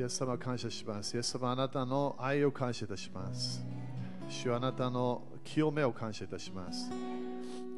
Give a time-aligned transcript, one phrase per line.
[0.00, 1.14] イエス様感謝します。
[1.14, 3.62] イエス様あなたの愛を感謝いたします。
[4.30, 6.90] 主あなたの清めを感謝いたします。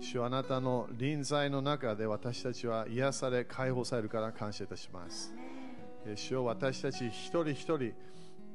[0.01, 5.35] 主あなたの臨在の中で私たちは癒され解放されるから感謝いたします。
[6.07, 7.93] え主を私たち一人一人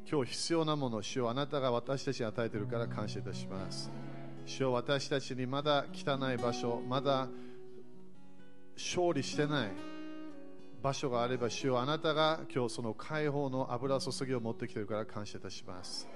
[0.10, 3.92] 今日必要なものを、主をあなたが私たちに与えているから感謝いたします。
[4.46, 7.28] 主を私たちにまだ汚い場所、まだ
[8.78, 9.97] 勝利してない
[10.82, 16.08] 場所があれば、主よあなたが今日その解放の油注ぎを持ってきているから感謝いたします。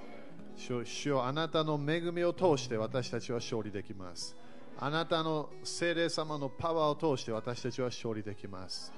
[0.55, 4.35] 主よあなたの恵みを通して私たちは勝利できます。
[4.77, 8.91] あなたの聖霊様のパワーを通して私たちは勝利できます。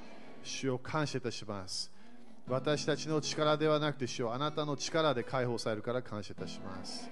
[0.43, 1.91] 主を感謝いたします。
[2.47, 7.09] 私たちの力ではなくて、主よあなたの力で解放されるから感謝いたします。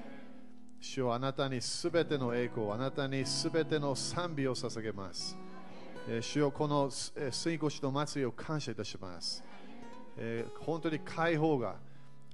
[0.81, 5.37] 主よあなたにすべての栄光、あなたにすべての賛美を捧げます。
[6.19, 9.41] 主よこのえー水越の祭りを感謝いたします。
[10.17, 11.75] え本当に解放が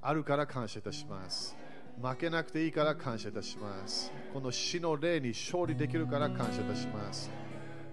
[0.02, 1.56] あるから感謝いたします。
[2.02, 4.12] 負けなくていいから感謝いたします。
[4.34, 7.30] この死の霊に勝利できるから感謝いたします。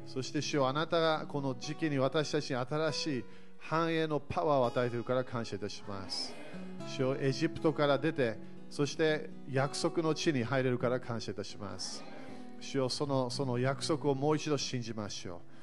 [0.07, 3.25] そして主よあなたがこの時期に私たちに新しい
[3.59, 6.35] 繁栄のパワーを与えているから感謝いたします。
[6.87, 8.39] 主よエジプトから出て、
[8.71, 12.03] そして約束の地に入れるから感謝いたします。
[12.61, 15.54] 主よそのその約束をもう一度信じましょう。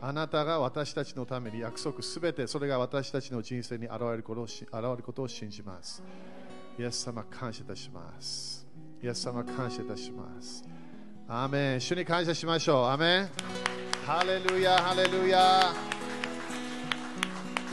[0.00, 6.02] あなたが私たちのために約束すべてそれが私たちの人生に現れることを現れることを信じます。
[6.78, 8.66] イエス様感謝いたします。
[9.02, 10.64] イエス様感謝いたします。
[11.26, 12.84] アーメン主に感謝しましょう。
[12.86, 13.28] アーメン
[14.06, 15.74] ハレルヤ、ハレルヤ。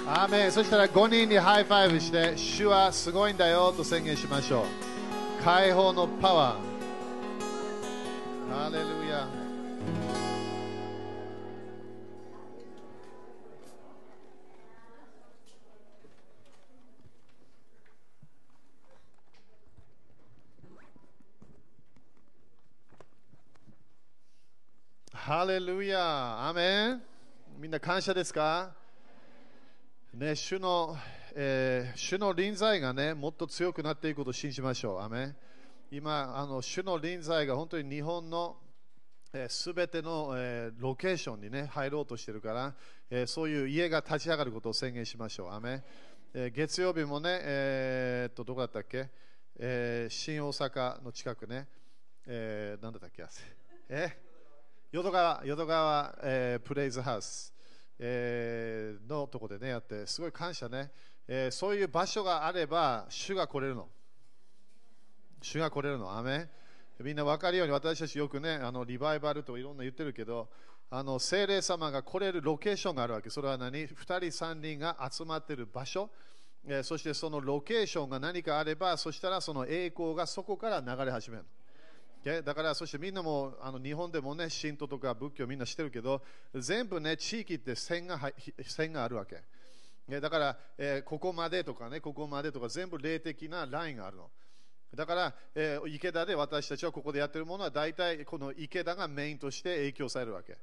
[0.07, 5.43] アーメンそしたら5人に high five して、主はすごいんだよと宣言しましょう。
[5.43, 8.53] 解放のパワー。
[8.53, 9.44] ハレルヤ。
[25.27, 27.01] ハレルヤアメン
[27.59, 28.75] みんな感謝ですか？
[30.13, 30.95] ね、主の、
[31.33, 35.01] えー主の臨在がね、もっと強くなっていくことを信じましょう。
[35.01, 35.35] アメン
[35.89, 38.57] 今あの、主の臨在が本当に日本の
[39.47, 42.75] すべ、ての、えーロケーションにね、入ろうとしてるから、
[43.09, 45.51] えーそういう家が立ち上がることを宣言しましょう。
[45.51, 45.83] アメン
[46.35, 49.09] えー月曜日もね、えーっと、どこだったっけ、
[49.57, 51.67] えー新大阪の近くね、
[52.27, 53.25] えー、なんだったっけ？
[53.89, 54.24] え
[54.95, 57.53] 淀川、淀川、えープレイズハウス、
[57.99, 60.89] えーのとこでね、やって、すごい感謝ね、
[61.27, 63.89] えーそういう場所があれば、主が来れるの。
[65.41, 66.17] 主が来れるの。
[66.17, 66.47] アメ
[67.01, 70.47] みんな分かるように、私たちよくね、あのリバイバルといろんな言ってるけど、
[70.89, 73.29] あの精霊様が来れるロケーションがあるわけ。
[73.29, 76.09] それは何 ?2 人、3人が集まってる場所。
[76.65, 81.49] えーそしてそのロケーションが何かあれば、そしたらその栄光がそこから流れ始めるの。
[82.25, 82.41] Okay？
[82.41, 86.23] だから、そしてみんなもあの日本でもね、神道とか仏教みんなしてるけど、
[86.55, 88.19] 全部ね、地域って線が
[88.63, 89.43] 線があるわけ。
[90.07, 94.31] ねだから、えーここまでとかね、ここまでとか、全部霊的なラインがあるの。
[94.95, 100.57] だから、えー池田で私たちはここでやってるものは、大体この池田がメインとして影響されるわけ。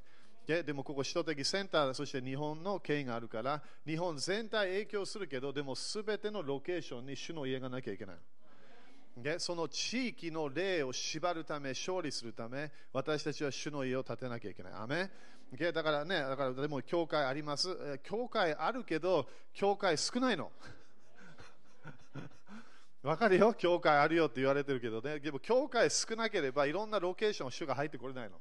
[0.45, 8.17] ででもここ、首都的センター、そして日本の権威があるから、日本全体影響するけど、でもすべてのロケーションに主の家がなきゃいけない。
[9.17, 14.73] でその地域の霊を縛るため、勝利するため、私たちは主の家を建てなきゃいけない。
[14.73, 15.11] アメ
[15.73, 17.69] だからね、だからでも教会あります。
[18.03, 20.51] 教会あるけど、教会少ないの。
[23.03, 28.41] わかるよ、教会あるよって言われてるけどね、でも教会少なければいろんなロケーション、主が入ってこれないの。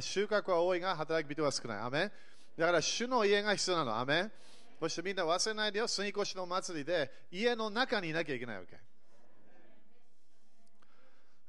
[0.00, 1.78] 収穫は多いが働き人は少ない。
[1.78, 2.10] アメ
[2.56, 3.98] だから主の家が必要なの。
[3.98, 4.30] アメ
[4.80, 8.78] そしてみんな忘れないでよ、住み越しの祭りで家の中にいなきゃいけないわけ。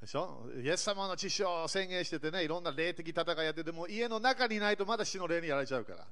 [0.02, 0.46] でしょ？
[0.64, 6.06] イエス様の知識を宣言しててね、いろんな霊的戦いやってても家の中にいないとまだ主の霊にやられちゃうから。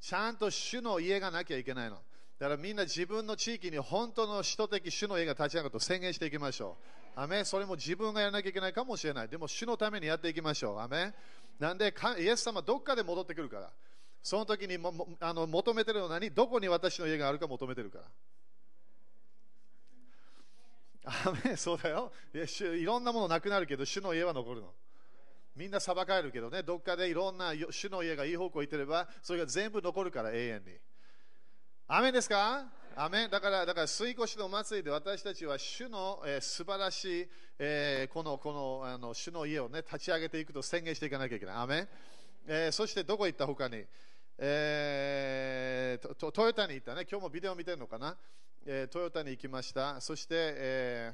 [0.00, 1.96] ちゃんと主の家がなきゃいけないの。
[2.38, 6.76] だからみんな自分の地域に本当の使徒的主の家が立ち上がると宣言していきましょ
[7.16, 7.20] う。
[7.20, 9.28] アメそれも自分がやらなきゃいけないかもしれない。
[9.28, 10.80] でも主のためにやっていきましょう。
[10.80, 11.12] アメ
[11.60, 13.70] なんでかイエス様どっかで戻ってくるから。
[14.22, 16.30] その時にもあの求めてるのは何？
[16.30, 18.04] どこに私の家があるか求めてるから。
[21.04, 22.44] アメそうだよいや
[22.76, 24.72] いろんなものなくなるけど主の家は残るの。
[25.56, 30.78] みんな裁かれるけどね、どっかでいろんな主の家がいい方向行ってれば、それが全部残るから永遠に。
[31.88, 32.64] アメですか？
[32.96, 37.28] アメだから、だから、水越の祭りで私たちは主の、えー素晴らしい、
[37.58, 41.56] えーこの、この、あの、主の家をね、立ち上げていくと宣言していかなきゃいけない。
[41.56, 41.86] アメ
[42.46, 43.46] えーそして、どこ行った？
[43.46, 43.84] 他に、
[44.44, 48.16] えートトヨタに行ったね、今日もビデオ見てるのかな、
[48.66, 50.00] えートヨタに行きました。
[50.00, 51.12] そして、え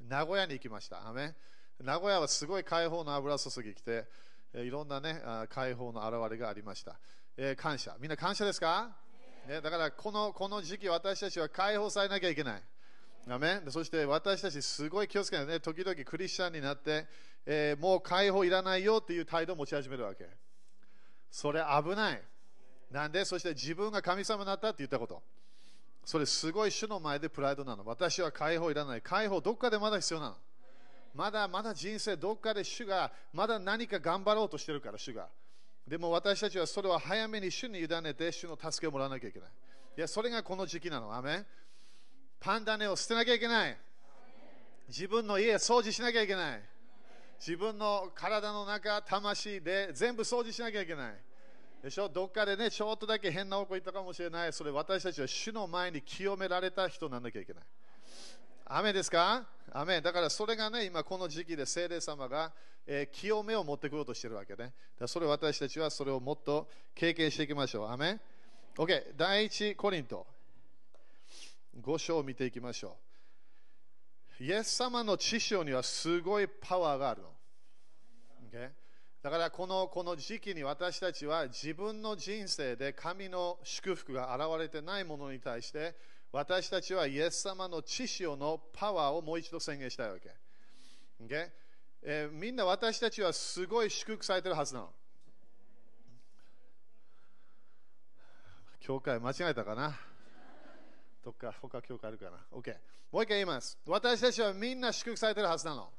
[0.00, 1.06] ー名古屋に行きました。
[1.06, 1.34] ア名
[1.98, 4.06] 古屋はすごい解放の油注ぎ来て、
[4.54, 6.98] えーいろんなね、あ解放の現れがありました。
[7.36, 7.94] えー感謝。
[8.00, 8.96] みんな感謝ですか、
[9.46, 12.62] ね、だからこのこの時期、私たちは解放されなきゃいけない。
[13.28, 17.06] アメそして私たちすごい気をつけないね、時々クリスチャンになって、
[17.44, 20.26] えーもう解放いらないよっていう態度を持ち始めるわけ。
[21.30, 22.22] それ危ない。
[22.90, 25.22] なんで、そして自分が神様になったって言ったこと。
[26.04, 27.84] それすごい主の前でプライドなの。
[27.84, 29.02] 私は解放いらない。
[29.02, 30.36] 解放どっかでまだ必要なの。
[31.14, 35.28] まだまだ人生どっかで主がまだ何か頑張ろうとしてるから主が。
[35.86, 39.48] でも私たちはそれを早めに主に委ねて主の助けをもらわなきゃいけない。
[39.96, 41.14] いや、それがこの時期なの。
[41.14, 41.46] アメン
[42.40, 43.76] パンダネを捨てなきゃいけない。
[44.88, 46.62] 自分の家掃除しなきゃいけない。
[47.38, 51.14] 自分の体の中、魂で全部掃除しなきゃいけない。
[51.82, 52.08] でしょ？
[52.08, 54.52] どっかでね、ちょっとだけ変な方向行ったかもしれない。
[54.52, 57.62] それ私たちは主の前に清められた人にならなきゃいけない。
[58.66, 59.46] 雨ですか？
[59.72, 62.52] 雨だからそれがね、今この時期で聖霊様が、
[62.86, 64.58] えー清めを持ってくろうとしてるわけね。
[64.58, 67.88] だからそれ私たちはそれをもっと経験していきましょう。
[67.90, 68.18] 雨
[68.76, 70.26] ?OK、第一コリント。
[71.80, 72.96] 5章を見ていきましょ
[74.40, 74.44] う。
[74.44, 77.28] イエス様の知性にはすごいパワーがあるの。
[78.50, 78.70] Okay?
[79.22, 85.96] だからこのこの時期に私たちは自分の人生で神の祝福が現れてないものに対して
[86.30, 90.30] 私たちはイエス様の知性のパワーをもう一度宣言したいわけ。
[91.24, 91.50] Okay?
[92.02, 94.92] えーみんな私たちはすごい祝福されてるはずなの。
[98.80, 99.98] 教会間違えたかな？
[101.24, 102.76] どっか他教会あるかな ?OK。
[103.10, 103.76] もう一回言います。
[103.86, 105.90] 私たちはみんな祝福されてるはずなの。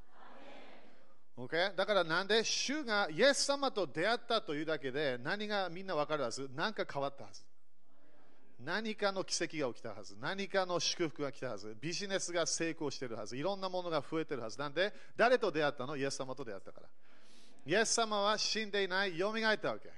[1.40, 1.76] OK?
[1.76, 6.50] だからなんで主がイエス様と出会ったというだけで何がみんな分かるはず？
[6.54, 7.42] 何か変わったはず。
[8.64, 10.18] 何かの奇跡が起きたはず。
[10.20, 11.78] 何かの祝福が来たはず。
[11.80, 13.38] ビジネスが成功してるはず。
[13.38, 14.60] いろんなものが増えてるはず。
[14.60, 15.96] なんで誰と出会ったの？
[15.96, 16.88] イエス様と出会ったから。
[17.66, 19.90] イエス様は死んでいない、蘇ったわけ。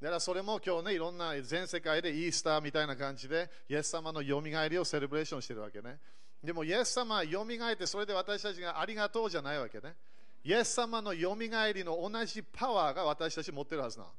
[0.00, 5.98] だからそれも今日ね、いろんな全世界でイースターみたいな感じで、イエス様の蘇りをセレブレーションしてるわけね。
[6.42, 9.94] でもイエス様は蘇って、それで私たちがありがとうじゃないわけね。
[10.42, 14.10] イエス様の蘇りの同じパワーが私たち持ってるはずなの。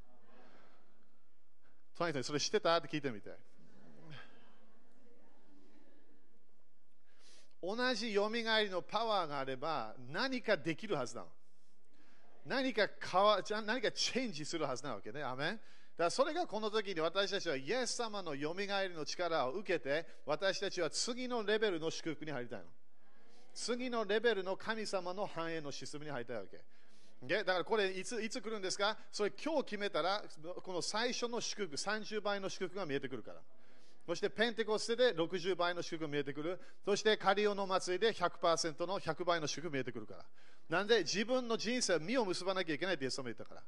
[1.97, 2.77] 隣人それ知ってた？
[2.77, 3.31] って聞いてみて。
[7.63, 11.27] 同じ蘇りのパワーがあれば何かできるはずなの。
[12.45, 15.23] 何か変わじゃ何かチェンジするはずなわけね。
[15.23, 15.61] アメンだか
[15.97, 22.65] らそれがこの時に私たちはイエス様の蘇りの力を受けて私たちは次のレベルの祝福に入りたいの。
[23.53, 26.61] 次のレベルの神様の繁栄のシステムに入りたいわけ。
[27.27, 28.97] だからこれいついつ来るんですか？
[29.11, 30.23] それ今日決めたら
[30.63, 33.37] この最初の祝福30倍の祝福が見えてくるから。
[34.07, 36.59] そしてペンテコステで60倍の祝福が見えてくる。
[36.83, 40.25] そしてカリオの祭りで100%の100倍の祝福が見えてくるから。
[40.69, 43.61] なんで自分の人生は実を結ばなきゃいけないってイエス様言ったから。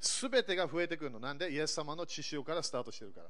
[0.00, 1.18] すべてが増えてくるの。
[1.18, 3.26] なんでイエス様の知識からスタートしてるから。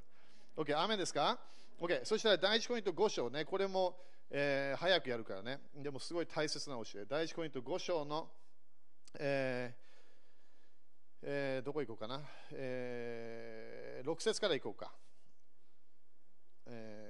[0.62, 1.38] OK、雨ですか？
[1.80, 3.98] ?OK、そしたら第1コイント5章ね、これも、
[4.30, 5.60] えー早くやるからね。
[5.74, 7.04] でもすごい大切な教え。
[7.04, 8.30] 第1コイント5章の、
[9.18, 9.82] えー
[11.24, 12.20] えーどこ行こうかな、
[12.52, 14.92] えー、6節から行こうか。
[16.66, 17.08] え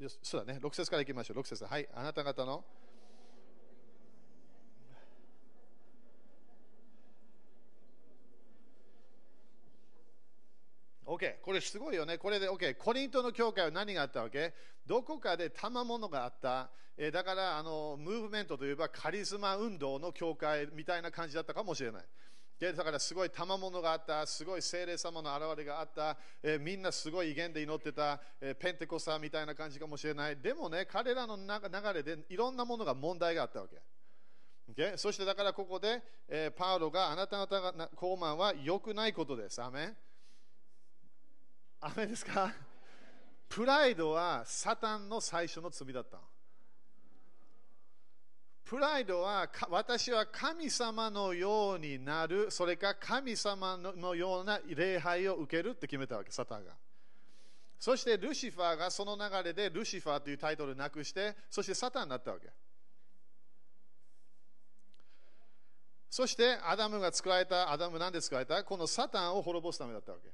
[0.00, 1.40] ーそうだね、6節から行きましょう。
[1.40, 2.64] 6節はい、あなた方の。
[11.10, 12.18] OK、これすごいよね。
[12.18, 14.54] これで OK、コリントの教会は何があったわけ？
[14.86, 16.70] どこかで賜物があった。
[16.96, 22.04] えだからあの、ムーブメントといえばカリスマ運動の教会みたいな感じだったかもしれない。
[22.60, 30.36] でだからすごい賜物があった、すごい聖霊様の現れがあった、えみんなすごい威厳で祈ってた、えペンテコスタみたいな感じかもしれない。
[30.36, 31.44] でもね、彼らの流
[31.92, 33.80] れでいろんなものが問題があったわけ。
[34.72, 34.96] Okay?
[34.96, 39.60] そしてだからここで、えパウロがあなた方がな高慢は良くないことです。
[39.60, 39.96] アメン
[41.80, 42.52] 雨ですか？
[43.48, 46.18] プライドはサタンの最初の罪だった。
[48.64, 56.72] プライドは私は神様のようになる、それか神様のような礼拝を受けるって決めたわけ、サタンが。
[57.80, 62.48] そしてルシファーがその流れでルシファーというタイトルなくして、そしてサタンになったわけ。
[66.10, 68.62] そしてアダムが作られた、アダムなんで作られた？
[68.62, 70.30] このサタンを滅ぼすためだったわけ。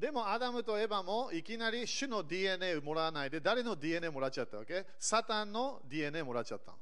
[0.00, 4.86] でもアダムとエバもいきなり主の DNA をもらわないで誰の DNA もらっちゃったわけ？
[4.98, 6.72] サタンの DNA もらっちゃった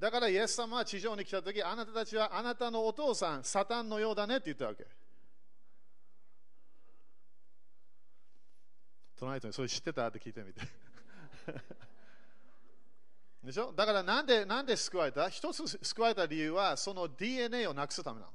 [0.00, 4.86] だからイエス様は地上に来た時あなたたちはあなたのお父さんサタンのようだねって言ったわけ。
[9.20, 10.08] 隣の人にそれ知ってた？
[10.08, 10.60] って聞いてみて。
[13.44, 13.72] でしょ？
[13.72, 15.28] だからなんでなんで救われた？
[15.28, 18.32] 一つ救われた理由はその DNA をなくすためなの。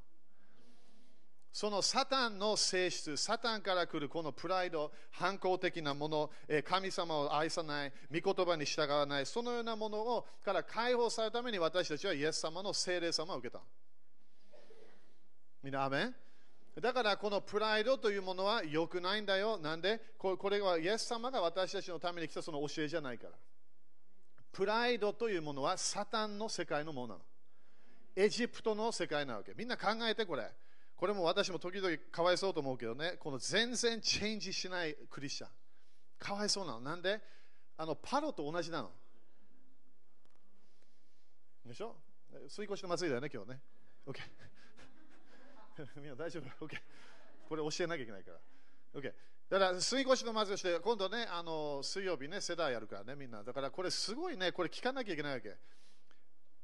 [1.53, 6.31] そのサタンの性質、サタンから来るこのプライド、反抗的なもの、
[6.65, 13.61] 神様を愛さない、御言葉に従わない、そのようなものをから解放されるために私たちはイエス様の聖霊様を受けた。
[15.61, 16.15] みんな、アメン？
[16.81, 19.59] だからこのプライドというものは良くないんだよ。
[19.59, 20.01] なんで？
[20.17, 23.33] これはイエス様が私たちのために来たその教えじゃないから。
[24.51, 27.19] プライドというものはサタンの世界のものなの。
[28.15, 29.53] エジプトの世界なわけ。
[29.55, 30.49] みんな考えてこれ。
[31.03, 35.49] これも私も時々かわいそうと思うけどね、この全然チェンジしないクリスチャン。
[36.17, 36.79] かわいそうなの。
[36.79, 37.19] なんで？
[37.75, 38.89] あのパロと同じなの。
[41.65, 41.97] でしょ？
[42.47, 43.59] 吸い越しの祭りだよね、今日ね。
[44.07, 44.21] OK。
[45.99, 46.81] みんな大丈夫 ?OK。
[47.49, 48.39] これ教えなきゃいけないから。
[48.93, 49.13] OK。
[49.49, 53.43] だから、吸い越しの祭りをして、今度ね、あの水曜日ね、世代やるからね、みんな。
[53.43, 55.57] だから、これすごいね、これ聞かなきゃいけないわけ。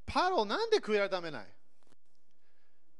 [0.05, 1.53] パロ、なんで悔い改めない？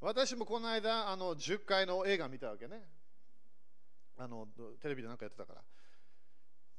[0.01, 2.82] 私もこの間、あの10回の映画見たわけね。
[4.18, 4.48] あの
[4.82, 5.62] テレビで何かやってたから。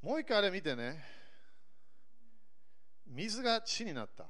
[0.02, 1.04] もう一回あれ見てね、
[3.06, 4.26] 水が血になった。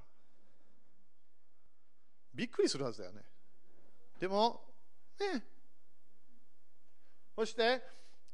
[2.34, 3.22] びっくりするはずだよね。
[4.18, 4.60] でも、
[5.20, 5.44] ね、
[7.36, 7.82] そして、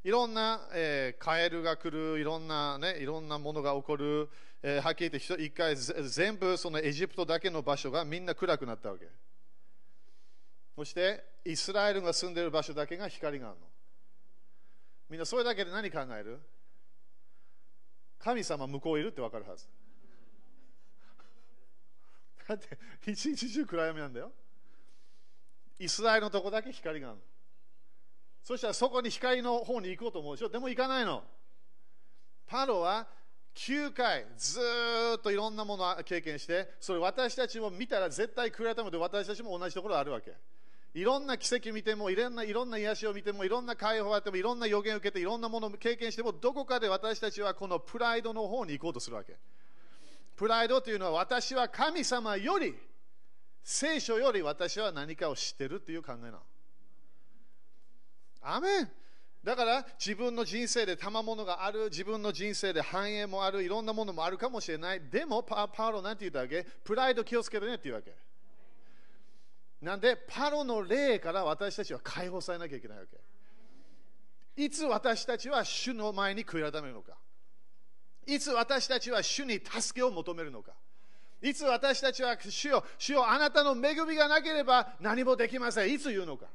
[0.05, 4.31] いろんな、えー、カエルが来る、いろんな、ね、いろんなものが起こる、
[4.63, 9.09] えー、はっきり言って一回全部そのエジプトだけの場所がみんな暗くなったわけ。
[10.77, 13.67] そしてイスラエルが住んでいる場所だけが光があるの。
[15.09, 16.39] みんなそれだけで何考える？
[18.19, 19.67] 神様向こういるって分かるはず。
[22.47, 22.79] だって
[23.11, 24.31] 一日中暗闇なんだよ。
[25.79, 27.23] イスラエルのとこだけ光があるの。
[28.45, 30.51] そしたらそこに光の方に行こうと思うでしょ？
[30.51, 31.23] でも行かないの。
[32.47, 33.07] パロは
[33.55, 34.61] 9回ず
[35.17, 40.35] っといろんなものを経験して、それ私たちも見たら絶対暗いためで私たちも同じところあるわけ。
[40.97, 49.37] いろんな奇跡見てもいろんないろんな癒しを見てもいろんな解放があってもいろんな予言を受けていろんなものを経験してもどこかで私たちはこのプライドの方に行こうとするわけ
[50.37, 52.75] プライドというのは私は神様より
[53.63, 56.39] 聖書より私は何かを知ってるという考えなの
[58.41, 58.91] アメン
[59.45, 65.01] だから自分の人生で賜物がある、自分の人生で繁栄もある、いろんなものもあるかもしれない。
[65.09, 66.67] でもパパウロなんて言ったわけ？
[66.83, 68.13] プライド気をつけてねって言うわけ。
[69.87, 74.65] なんで、パロの霊から私たちは解放されなきゃいけないわけ。
[74.65, 77.17] いつ私たちは主の前に悔い改めるのか。
[78.27, 80.73] いつ私たちは主に助けを求めるのか。
[81.41, 85.95] いつ私たちは主よ、主よ、あなたの恵みがなければ何もできません。
[85.95, 86.47] いつ言うのか。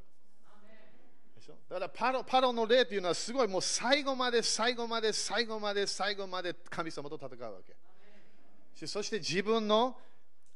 [1.70, 8.86] だからパロパロの霊というのはすごいもう最後まで最後まで最後まで最後まで神様と戦うわけ。
[8.86, 9.96] そして自分の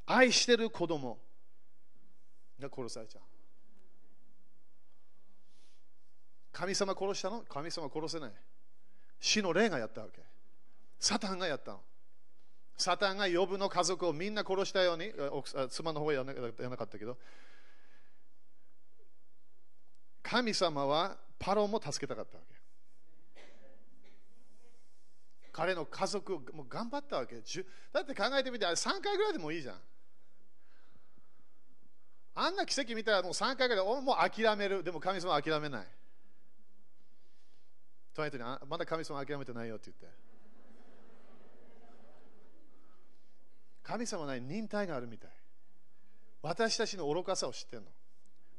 [0.06, 1.18] 愛してる子供
[2.60, 3.22] が殺されちゃう。
[6.52, 7.42] 神様殺したの？
[7.42, 8.32] 神様殺せない。
[9.20, 10.22] 死の霊がやったわけ。
[11.00, 11.82] サタンがやったの。
[12.78, 15.12] サタンが呼ぶの家族をみんな殺したように、
[15.70, 17.18] 妻の方はやらなかったけど、
[20.24, 22.56] 神様はパロンも助けたかったわけ。
[25.52, 27.36] 彼の家族も頑張ったわけ。
[27.94, 29.80] だって考えてみて、あれ3回ぐらいでもいいじゃん。
[32.36, 34.84] あんな奇跡見たらもう3回ぐらい、もう諦める。
[34.84, 35.88] でも神様は諦めない。
[38.14, 40.18] 隣人に、まだ神様諦めてないよって言って。
[43.84, 45.32] 神様は忍耐があるみたい。
[46.42, 47.88] 私たちの愚かさを知ってるの。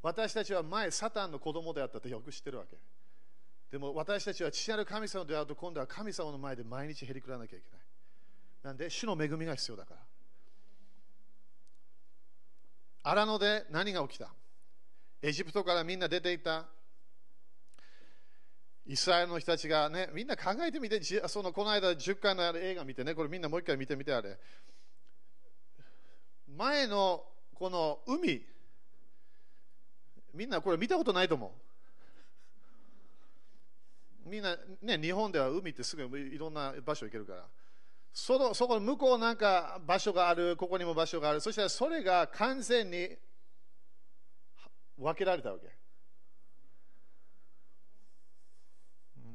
[0.02, 2.76] 私たちは前、サタンの子供であったってよく知ってるわけ。
[3.70, 7.80] でも私たちは父なる神様であると今度は神様の前で毎日へりくらなきゃいけない。
[8.62, 10.00] なんで、主の恵みが必要だから。
[13.08, 14.34] 荒野で何が起きた？
[15.22, 16.66] エジプトからみんな出ていた
[18.84, 24.36] イスラエルの人たちがね、みんな考えてみて、そのこの間10回の映画見てね、これみんなもう一回見てみてあれ。
[26.56, 27.22] 前の
[27.54, 28.44] この海、
[30.34, 31.54] みんなこれ見たことないと思
[34.26, 34.28] う。
[34.28, 37.44] みんなね、日本では海ってすぐいろんな場所行けるから。
[38.18, 43.10] そのそこの向こうなんか場所がある、ここにも場所がある、そしたらそれが完全に
[44.96, 45.66] 分けられたわけ。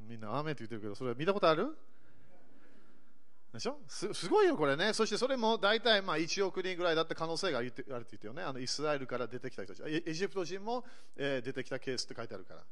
[0.09, 1.77] みんな、雨って言ってるけど、それ見たことある？
[3.53, 3.77] でしょ？
[3.87, 4.93] すすごいよ、これね。
[4.93, 8.41] そしてそれも大体まあ1億人ぐらいだった可能性があるって言ってよね。
[8.41, 10.03] あのイスラエルから出てきた人たち。
[10.07, 10.83] エジプト人も、
[11.15, 12.63] え、出てきたケースって書いてあるから。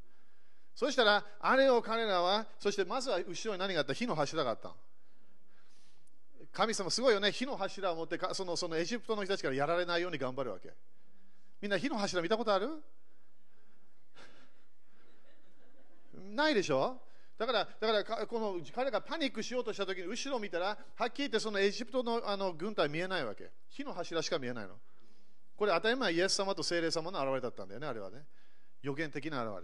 [0.74, 3.94] そしたら、あれを彼らは、そしてまずは後ろに何があった？
[3.94, 4.74] 火の柱があった。
[6.52, 10.74] 神様すごいよね、火の柱を持ってかそのそのエジプトの人たちからやられないように頑張るわけ。
[11.62, 12.70] みんな火の柱見たことある？
[16.36, 16.98] ないでしょ？
[17.38, 23.52] だから、だからこの彼がパニックしようとしたときに後ろを見たら、はっきり言ってそのエジプトのあの軍隊見えないわけ。
[23.70, 24.72] 火の柱しか見えないの。
[25.56, 28.24] これ当たり前イエス様と聖霊様の現れだったんだよね、あれはね。
[28.82, 29.64] 予言的な現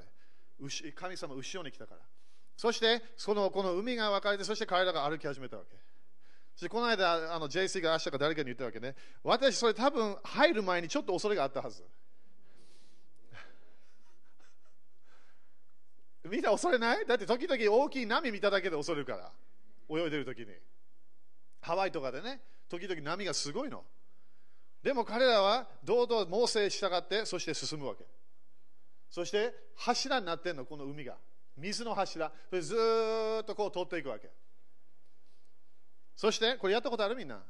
[0.62, 0.92] れ。
[0.94, 2.01] 神様後ろに来たから。
[2.56, 5.75] そしてそのこの海が分かれて、そして彼らが歩き始めたわけ。
[6.55, 8.95] しこの間、あの JC が明日か誰かに言ったわけね。
[9.24, 11.83] 私、それ多分入る前にちょっと恐れがあったはず。
[16.24, 17.05] みんな恐れない？
[17.05, 19.33] だって時々大きい波見ただけで恐れるから。
[19.89, 20.53] 泳いでる時に。
[21.62, 23.83] ハワイとかでね、時々波がすごいの。
[24.81, 28.05] でも彼らは堂々猛省したがって、そして進むわけ。
[29.09, 31.17] そして柱になってんの、この海が。
[31.57, 32.31] 水の柱。
[32.50, 32.75] それず
[33.41, 34.29] っとこう通っていくわけ。
[36.15, 37.41] そして、これやったことあるみんな？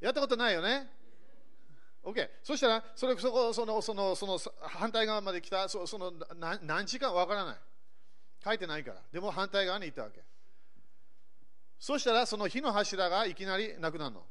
[0.00, 0.88] やったことないよね
[2.02, 2.28] ?OK。
[2.42, 7.56] そしたら、それそこそのそのその反対側まで来た、そその何何時間わからない。
[8.42, 9.02] 書いてないから。
[9.12, 10.22] でも反対側に行ったわけ。
[11.78, 14.22] そしたら、その火の柱がいきなりなくなるの。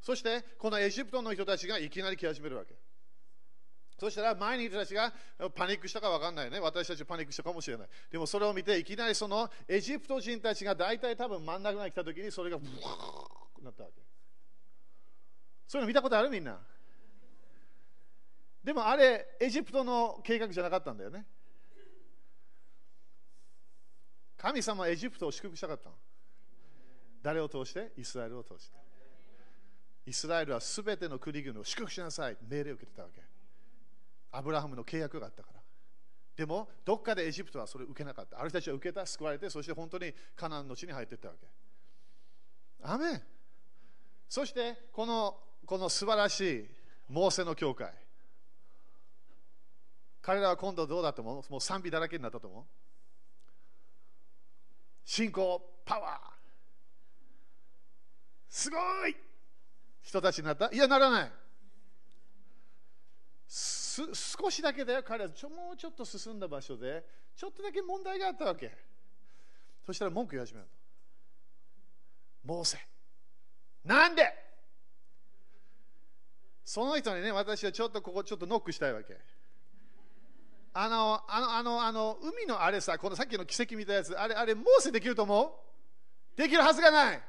[0.00, 2.74] そして、このエジプトの人たちがいきなり来始めるわけ。
[4.04, 5.12] そしたら前にいる人たちが
[5.54, 6.60] パニックしたか分かんないね。
[6.60, 7.88] 私たちパニックしたかもしれない。
[8.10, 14.02] でもそれを見て、いきなりそのエジプト人たちが大体多分真ん中に来た時にそれがブワーなったわけ。
[15.66, 16.28] そういうの見たことある？
[16.28, 16.58] みんな。
[18.62, 21.24] でもあれ、エジプトの計画じゃなかったんだよね。
[24.36, 25.94] 神様はエジプトを祝福したかったの。
[27.22, 27.92] 誰を通して？
[27.96, 28.76] イスラエルを通して。
[30.06, 32.36] イスラエルはすべての国々を祝福しなさい。
[32.46, 33.22] 命令を受けてたわけ。
[34.36, 35.60] アブラハムの契約があったから。
[36.36, 38.40] でも、どっかでエジプトはそれを受けなかった。
[38.40, 41.46] ある人たちは受けた、救われて、そして本当にカナンの地に入っていったわけ。
[42.82, 43.22] アメン
[44.28, 46.68] そしてこの、この素晴らしい
[47.08, 47.92] モーセの教会。
[50.20, 51.52] 彼らは今度どうだと思う？
[51.52, 52.64] もう賛美だらけになったと思う？
[55.04, 56.18] 信仰、パワー。
[58.48, 59.14] すごい
[60.02, 60.70] 人たちになった？
[60.72, 61.32] いや、ならない。
[64.12, 67.04] 少しだけだよ、彼はちょもうちょっと進んだ場所で、
[67.36, 68.72] ちょっとだけ問題があったわけ。
[69.86, 72.54] そしたら文句言い始めるの。
[72.56, 72.78] モーセ。
[73.84, 74.32] なんで？
[76.64, 79.18] その人にね、私はちょっとここちょっとノックしたいわけ。
[80.72, 85.44] あの、あの、あの、あの海のあれさ、このさっきの奇跡みたやつ、あれ、あれ、モーセできると思
[86.36, 86.40] う？
[86.40, 87.22] できるはずがない。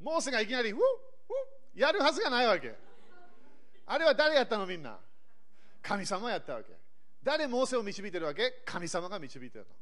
[0.00, 0.80] モーセがいきなり、ウッウ
[1.76, 2.85] ッやるはずがないわけ。
[3.86, 4.98] あれは誰やったのみんな？
[5.82, 6.72] 神様やったわけ。
[7.22, 8.62] 誰モーセを導いてるわけ？
[8.64, 9.74] 神様が導いてるの。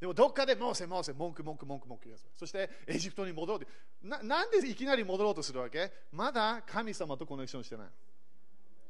[0.00, 2.18] でもどっかでモーセ、モーセ、文句、文句、文句、文句言う。
[2.38, 3.60] そしてエジプトに戻ろ
[4.02, 4.22] うな。
[4.22, 5.92] なんでいきなり戻ろうとするわけ？
[6.10, 7.86] まだ神様とコネクションしてない。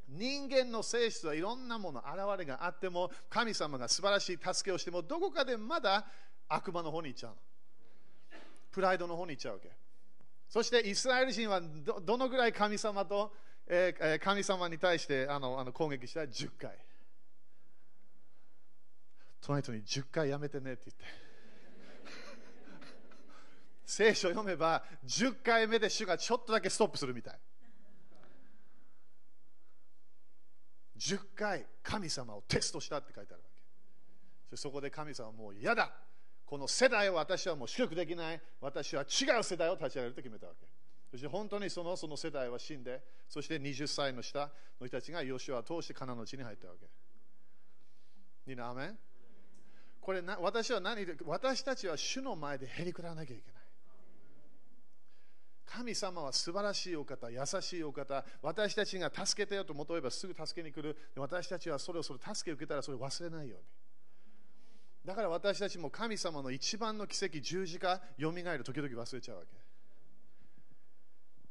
[0.09, 6.05] 人間の性質はいろんなもの、現れがあっても、神様が素晴らしい助けをしても、どこかでまだ
[6.48, 7.33] 悪魔の方に行っちゃう。
[8.72, 9.70] プライドの方に行っちゃうわけ。
[10.48, 11.61] そしてイスラエル人は
[12.05, 13.33] どのぐらい神様と
[13.72, 16.76] えー、神様に対してあのあの攻撃したら10回。
[19.40, 21.04] 隣人に10回やめてねって言って。
[23.87, 27.38] 聖書読めば10回目で主がちょっとだけストップするみたい。
[30.98, 33.48] 10回神様をテストしたって書いてあるわ
[34.50, 34.56] け。
[34.56, 35.94] そこで神様はもう嫌だ。
[36.44, 38.42] この世代を私はもう祝福できない。
[38.61, 40.79] 私は違う世代を立ち上げると決めたわけ。
[41.10, 46.86] そして本当にそのその世代は死んで、そして20歳の下の人たちがヨシュアを通してカナの地に入ったわけ。
[48.46, 48.98] みんな、アメン？
[50.00, 53.62] これな私は何私たちは主の前でへりくらなきゃいけない。
[55.66, 60.96] 神様は素晴らしいお方、優しいお方、私たちが助けてよと求めばすぐ助けに来る。
[61.16, 63.64] 私たちはそれをそれ助けを受けたらそれを忘れないように。
[65.04, 69.59] だから私たちも神様の一番の奇跡、十字架、よみがえる、時々忘れちゃうわけ。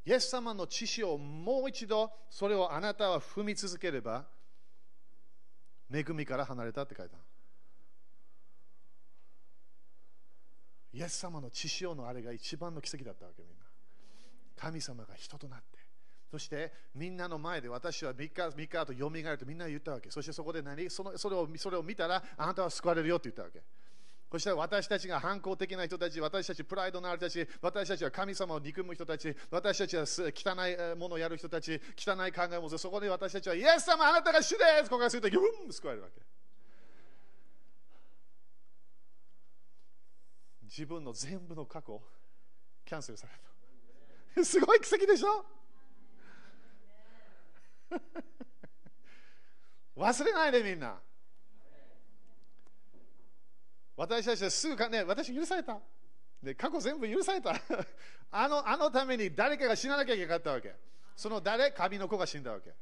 [0.04, 4.24] イエス様の知識をもう一度それをあなたは踏み続ければ
[5.92, 7.16] 恵みから離れたって書いた
[10.92, 13.64] イエス様の知識のあれが一番の奇跡だったわけみんな。
[14.56, 15.78] 神様が人となって。
[16.30, 20.10] そしてみんなの前で私は3日 ,3 日後よみがえるとみんな言ったわけ。
[20.10, 20.90] そしてそこで何？
[20.90, 23.62] そのそれをそれを見たらあなたは救われるよって言ったわけ。
[24.30, 36.20] そしたら私たちが反抗的な人たち、私たちプライドのある人たち、私たちは神様を憎む人たち、私たちは汚いものをやる人たち、汚い考えを持つ、そこで私たちは、イエス様あなたが主です告白すると、ギュン救われるわけ。
[40.62, 42.00] 自分の全部の過去、
[42.84, 43.32] キャンセルされ
[44.36, 44.44] る。
[44.44, 45.44] すごい奇跡でしょ？
[49.96, 51.00] 忘れないでみんな。
[54.00, 55.78] 私たちはすぐかね、私許された。
[56.42, 57.50] で過去全部許された。
[58.32, 60.74] あのあのために誰かが死ななきゃいけなかったわけ。
[61.14, 62.72] その誰、神の子が死んだわけ。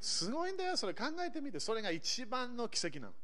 [0.00, 1.58] すごいんだよ、それ考えてみて。
[1.58, 3.14] それが一番の奇跡なの。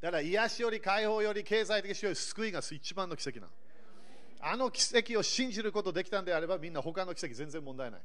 [0.00, 3.52] だから癒しより解放より経済的しより救いが一番の奇跡なの。
[4.40, 8.00] あの奇跡を信じることできたんであればみんな他の奇跡全然問題ない。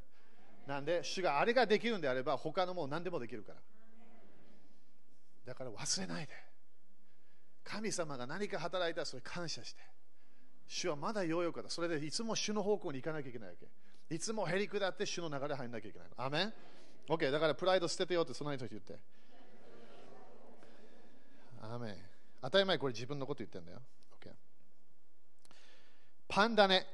[0.68, 3.60] なんで、主があれができるんであれば他のもの何でもできるから。
[5.46, 6.45] だから忘れないで。
[7.66, 9.82] 神様が何か働いたらそれ感謝して。
[10.68, 11.70] 主はまだようよかだ。
[11.70, 14.16] それでいつも主の方向に行かなきゃいけないわけ。
[14.16, 16.26] いつもへり下って主の流れ入んなきゃいけないの。
[16.26, 16.54] アメン
[17.10, 18.98] ?OK、だからプライド捨ててよってその人言って。
[21.62, 21.98] アメン。
[22.42, 23.82] 当たり前これ自分のこと言ってんだよ。
[24.22, 24.30] OK。
[26.28, 26.86] パンダネ。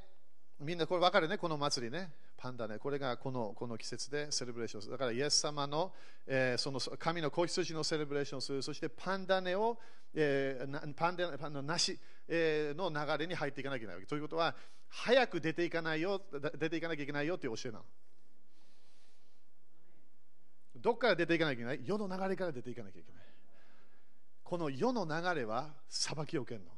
[0.62, 2.12] みんなこれ分かるね、この祭りね。
[2.36, 2.78] パンダネ。
[2.78, 4.92] これがこのこの季節でセレブレーションする。
[4.92, 5.92] だからイエス様の,、
[6.26, 8.62] えー、その神の子羊のセレブレーションする。
[8.62, 9.78] そしてパンダネを、
[10.14, 11.98] えー、パンダネパンのなし、
[12.28, 14.06] えー、の流れに入っていかなきゃいけないわけ。
[14.06, 14.54] ということは、
[14.88, 16.20] 早く出ていかないよ、
[16.58, 17.84] 出ていかなきゃいけないよという教えなの。
[20.76, 21.80] どこから出ていかなきゃいけない？
[21.84, 23.22] 世の流れから出ていかなきゃいけない。
[24.42, 26.70] この世の流れは裁きを受けるの。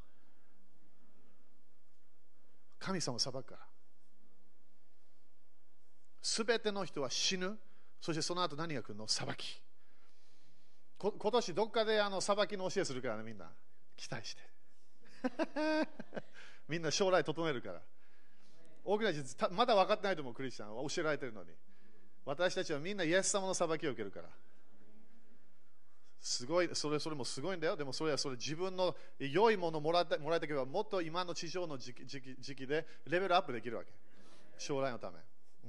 [2.78, 3.60] 神様を裁くから。
[6.24, 7.58] すべての人は死ぬ。
[8.00, 9.06] そしてその後何が来るの？
[9.06, 9.60] 裁き。
[10.98, 13.50] 今年どっかであの裁きの教えするからね、みんな。
[13.94, 14.42] 期待して。
[16.66, 17.82] みんな将来整えるから。
[18.84, 21.50] 大きな人、まだ分かってないと思う、クリスチャンは教えられてるのに。
[22.24, 24.30] 私たちはみんなイエス様の裁きを受けるから。
[26.22, 27.76] すごいそれそれもすごいんだよ。
[27.76, 33.92] でもそれはそれ自分の良いものをもらってもらいたければもっと今の地上の時期時期時期でレベルアップできるわけ。
[34.56, 35.18] 将来のため。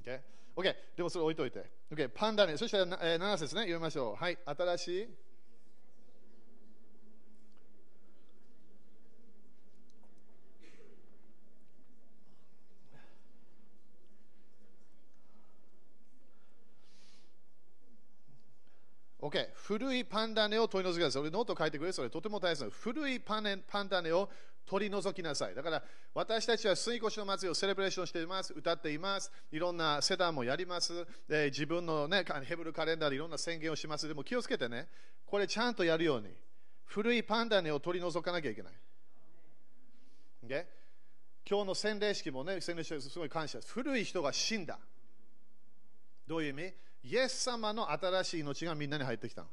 [0.02, 0.22] OK?
[0.56, 0.76] OK。
[0.96, 1.70] でもそれ置いといて。
[1.92, 2.10] OK。
[2.10, 2.56] パンダね。
[2.58, 3.62] そしたら、えー、7節ね。
[3.62, 4.16] 読みましょう。
[4.16, 4.38] はい。
[4.46, 5.10] 新しい。
[19.20, 19.50] OK。
[19.56, 21.22] 古いパンダネを取り除きなさい。
[21.24, 24.30] これノート書いてくれそれとても大切な古いパンパンダネを
[24.66, 25.56] 取り除きなさい。
[25.56, 28.54] だから私たちは水越の祭りをセレブレーションしています。
[28.54, 29.32] 歌っています。
[29.52, 31.06] いろんなセダンもやります。
[31.28, 34.08] で自分の、ね、ヘブルカレンダーでいろんな宣言をします。
[34.08, 34.88] でも気をつけてね。
[35.26, 36.30] これちゃんとやるように。
[36.86, 38.74] 古いパンダネを取り除かなきゃいけない。
[40.46, 40.66] Okay?
[41.48, 44.80] 今日の洗礼式もね、洗礼式すごい感謝です古い人が死んだ。
[46.28, 46.74] どういう意味？
[47.04, 49.48] イエス様の新しい命がみんなに入ってきたの。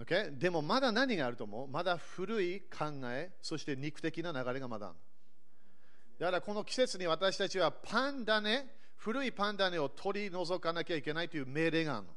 [0.00, 0.36] Okay?
[0.38, 1.68] でもまだ何があると思う？
[1.68, 4.96] まだ古い考え、そして肉的な流れがまだある。
[6.18, 12.12] だからこの季節に私たちはパンダネ、古いパンダネを取り除かなきゃいけないという命令があるの。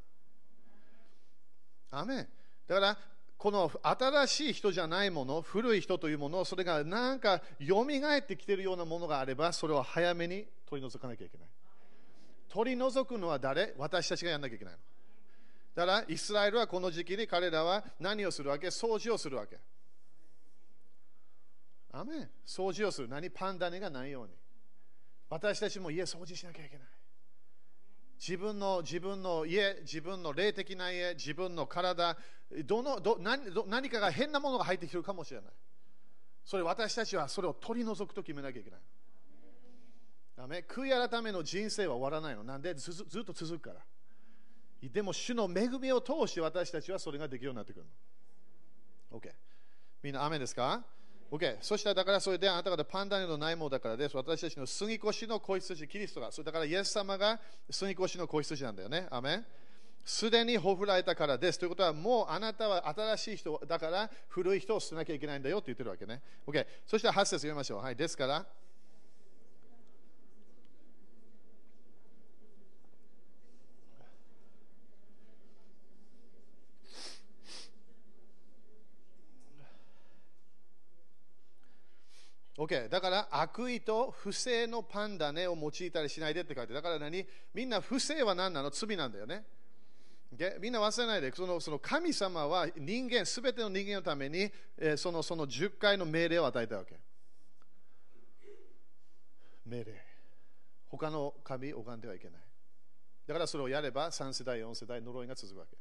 [1.92, 2.28] アメ
[2.68, 2.98] だから
[3.38, 11.48] この新しい人じゃないもの、古い人というもの、それがなんか蘇ってきているようなものがあれば、それを早めに取り除かなきゃいけない。
[12.50, 13.74] 取り除くのは誰？
[13.78, 14.80] 私たちがやらなきゃいけないの。
[15.76, 18.68] だから、イスラエルはこの時期に彼らは何をするわけ？
[18.68, 19.60] 掃除をするわけ。
[21.92, 23.10] アメ掃除をする。
[23.10, 23.30] 何？
[23.30, 24.34] パンダネがないように。
[25.30, 26.88] 私たちも家掃除しなきゃいけない。
[28.18, 32.16] 自分の自分の家、自分の霊的な家、自分の体、
[32.64, 35.52] どのど何ど何かが変なものが入ってきてるかもしれない。
[36.46, 38.80] それ私たちはそれを取り除くと決めなきゃいけない。
[40.38, 42.46] ダメ悔い改めの人生は終わらないの。
[42.46, 42.74] なんで？
[42.76, 43.82] ずずっと続くから。
[44.90, 47.86] でも、主の恵みを通して私たちはそれができるようになってくる
[49.12, 49.18] の。
[49.18, 49.32] OK。
[50.04, 50.84] みんな、雨ですか
[51.32, 51.58] ?OK。
[51.62, 54.16] そしたら、だからそれであなた方パンダネのないものだからです。
[54.16, 56.32] 私たちの杉越の子羊、キリストが。
[56.32, 59.08] それだから、イエス様が杉越の子羊なんだよね。
[59.10, 59.44] アメ
[60.06, 61.58] すでにほふられたからです。
[61.58, 66.22] ということは、もうあなたは新しい人だから、古い人を捨てなきゃいけないんだよって言ってるわけね。
[66.46, 66.66] OK。
[66.86, 67.82] そしたら、8節読みましょう。
[67.82, 67.96] はい。
[67.96, 68.46] ですから、
[82.58, 82.90] OK。
[82.90, 87.26] だから悪意と不正のパンダネを用いたりしないでって書いてだから何？
[87.54, 88.70] みんな不正は何なの？
[88.70, 89.44] 罪なんだよね。
[90.36, 90.60] Okay?
[90.60, 96.96] みんな忘れないでそのその神様は人間、すべての人間のために、えーそのその10回の命令を与えたわけ。
[99.66, 100.06] 命令。
[100.90, 102.42] 他の神を拝んではいけない。
[103.28, 105.76] だからそれをやれば3世代、4世代、呪いが続くわけ。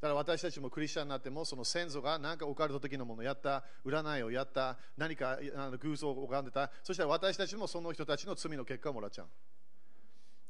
[0.00, 5.38] だから私たちもクリスチャンになっても、その先祖が何かオカルト的なものをやった、占いをやった、何か
[5.78, 9.28] 偶像を拝んでた、そしたら私たちもその人たちの罪の結果をもらっちゃう。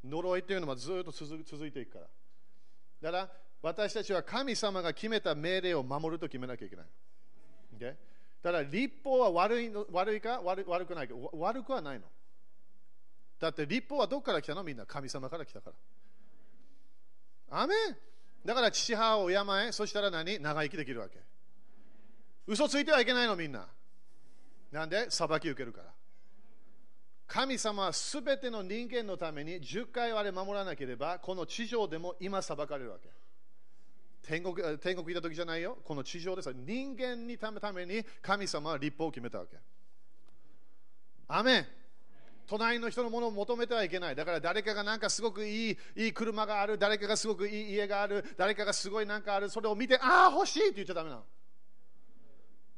[0.04, 2.06] 呪いっていうのはずっと続いていくから。
[3.02, 6.86] だから私たちは神様が決めた命令を守ると決めなきゃいけない。
[7.76, 7.94] Okay?
[8.42, 12.06] だから立法は悪いの悪いか悪悪くないか悪くはないの。
[13.38, 14.62] だって立法はどこから来たの？
[14.62, 15.72] みんな神様から来たか
[17.50, 17.62] ら。
[17.62, 17.78] アメン
[18.44, 19.34] だから父母を敬
[19.68, 20.38] え、そしたら何？
[20.40, 21.18] 長生きできるわけ。
[22.46, 23.68] 嘘ついてはいけないのみんな。
[24.72, 25.10] なんで？
[25.10, 25.92] 裁き受けるから。
[27.26, 33.08] 神様はすべての人間のために10回あれ守らなければ、この地上でも今裁かれるわけ。
[34.22, 35.78] 天国天国行った時じゃないよ。
[35.84, 39.56] この地上でさ、人間にためために神様は立法を決めたわけ。
[41.28, 41.66] アメン
[42.50, 44.16] 隣の人のものを求めてはいけない。
[44.16, 51.22] だから誰かがなんかすごくいいいい車がある、誰かがすごくいい家がある、誰かがすごいなんかある、それを見て、ああ、欲しいって言っちゃダメなの。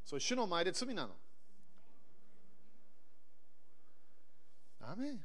[0.04, 1.14] それ主の前で罪なの。
[4.82, 5.16] アメ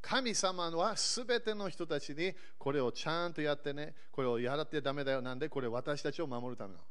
[0.00, 5.20] 神様はすべての人たちにこれをちゃんとやってね、これをやらってダメだよ。
[5.20, 5.50] なんで？
[5.50, 6.84] これ私たちを守るためなの。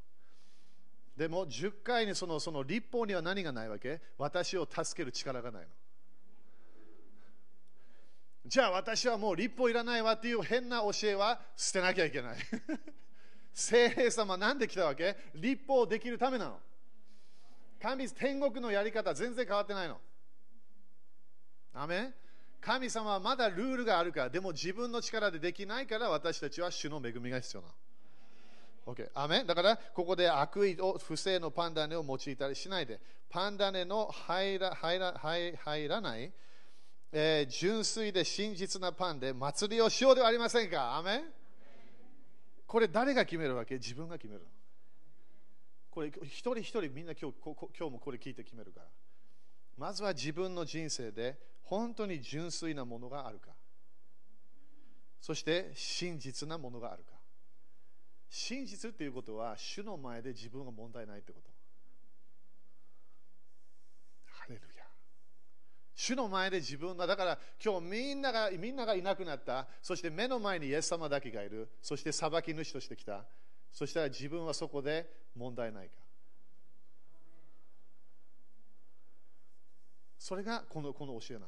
[1.18, 4.00] でも10回にそのその立法には何がないわけ？
[4.20, 5.68] 私を助ける力がないの。
[8.46, 12.38] じゃあ私はもう立法いらないわっていう変な教えは捨てなきゃいけない。
[13.54, 15.16] 聖霊様なんで来たわけ？
[15.36, 16.60] 立法できるためなの。
[17.82, 20.00] 神天国のやり方全然変わってないの。
[21.74, 22.14] アメ
[22.62, 27.74] 神様はまだルールがあるから、でも自分の力でできないから私たちは主の恵みが必要なの。
[28.94, 29.10] OK。
[29.14, 29.48] アメン？
[29.48, 36.32] だから、ここで悪意を、不正のパンダネを用いたりしないで、パンダネの入ら入ら入入らない、
[37.16, 40.98] えー純粋で真実なパンで祭りをしようではありませんか？
[40.98, 41.24] アメ
[42.66, 43.76] これ誰が決めるわけ？
[43.76, 44.48] 自分が決めるの。
[45.92, 48.88] これ一人一人みんな今日こ今日もこれ聞いて決めるから。
[49.78, 53.52] まずは自分の人生で本当に純粋なものがあるか。
[55.22, 57.14] そして真実なものがあるか。
[58.28, 61.52] 真実っていうことは主の前で自分が問題ないってこと。
[64.26, 64.84] ハレルヤ。
[65.96, 73.24] 主の前で自分が、だから今日みんながみんながいなくなった、そして目の前にイエス様だけがいる、そして裁き主として来た、
[73.72, 75.94] そしたら自分はそこで問題ないか。
[80.18, 81.48] それがこのこの教えなの。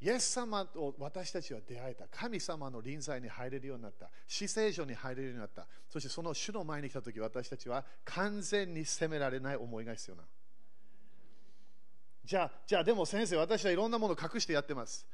[0.00, 2.06] イエス様と私たちは出会えた。
[2.08, 4.10] 神様の臨在に入れるようになった。
[4.26, 5.66] 死聖所に入れるようになった。
[5.88, 10.28] そしてその主の前に来たとき、私たちは完全に責められない思いが必要なの。
[12.24, 15.06] じゃあ、じゃあでも先生、私はいろんなものを隠してやってます。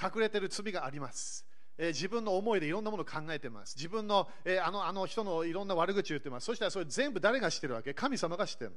[0.00, 1.44] 隠れてる罪があります。
[1.78, 3.74] えー自分の思いでいろんなものを考えてます。
[3.76, 6.44] 自分の,、えーあのあの人のいろんな悪口を言ってます。
[6.44, 7.94] そしたらそれ全部誰が知ってるわけ？
[7.94, 8.76] 神様が知ってるの。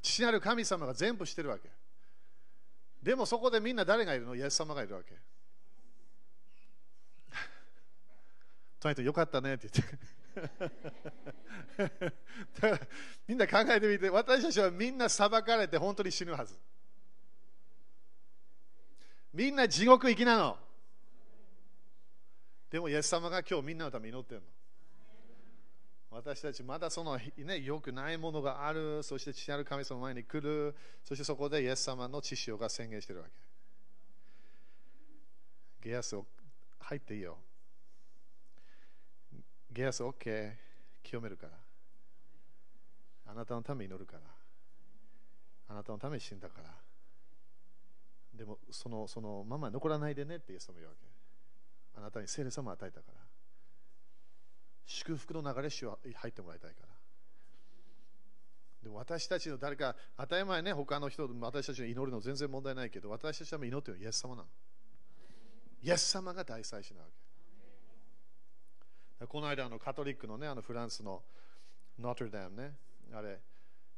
[0.00, 1.68] 父なる神様が全部知ってるわけ。
[3.02, 4.34] でもそこでみんな誰がいるの？
[4.34, 5.14] イエス様がいるわけ。
[8.80, 9.98] とにかくよかったねって言って。
[10.36, 11.88] だ
[12.60, 12.80] から
[13.26, 16.58] みんな考えてみて、私たちはみんな裁かれて本当に死ぬはず。
[19.32, 20.56] みんな地獄行きなの。
[22.70, 24.46] でも、イエス様が今日みんなのために祈ってるの。
[26.10, 33.26] 私たちまだその、ね、良くないものがある、そして父なる神様の前に来る、そしてそこでイエス様の知識が宣言してるわ
[35.82, 35.88] け。
[35.88, 36.26] ゲアスを
[36.80, 37.38] 入っていいよ。
[39.72, 40.52] ゲアス OK、
[41.02, 41.52] 清めるから。
[43.26, 44.22] あなたのため祈るから。
[45.68, 46.70] あなたのために死んだから。
[48.34, 51.06] でも、そのそのまま残らないでねってイエス様言うわけ。
[51.96, 53.20] あなたに聖霊様を与えたから。
[54.86, 56.88] 祝福の流れ主は入ってもらいたいから。
[58.82, 64.48] で私たちの誰か、当たり前ね、他の人、私たちの祈るの全然問題ないけど、私たちは祈ってるのはイエス様なの。
[65.82, 67.19] イエス様が大祭司なわけ。
[69.28, 71.22] この間、のカトリックのね、あのフランスの
[71.98, 72.72] ノートルダムね、
[73.12, 73.38] あれ、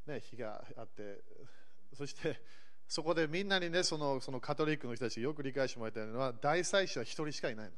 [0.06, 1.20] ね、火があって、
[1.94, 2.40] そして
[2.88, 7.72] そこでみんなにね、そのそのカトリックの人たちよく理解してもらいたいのは、大祭司は一人しかいないの。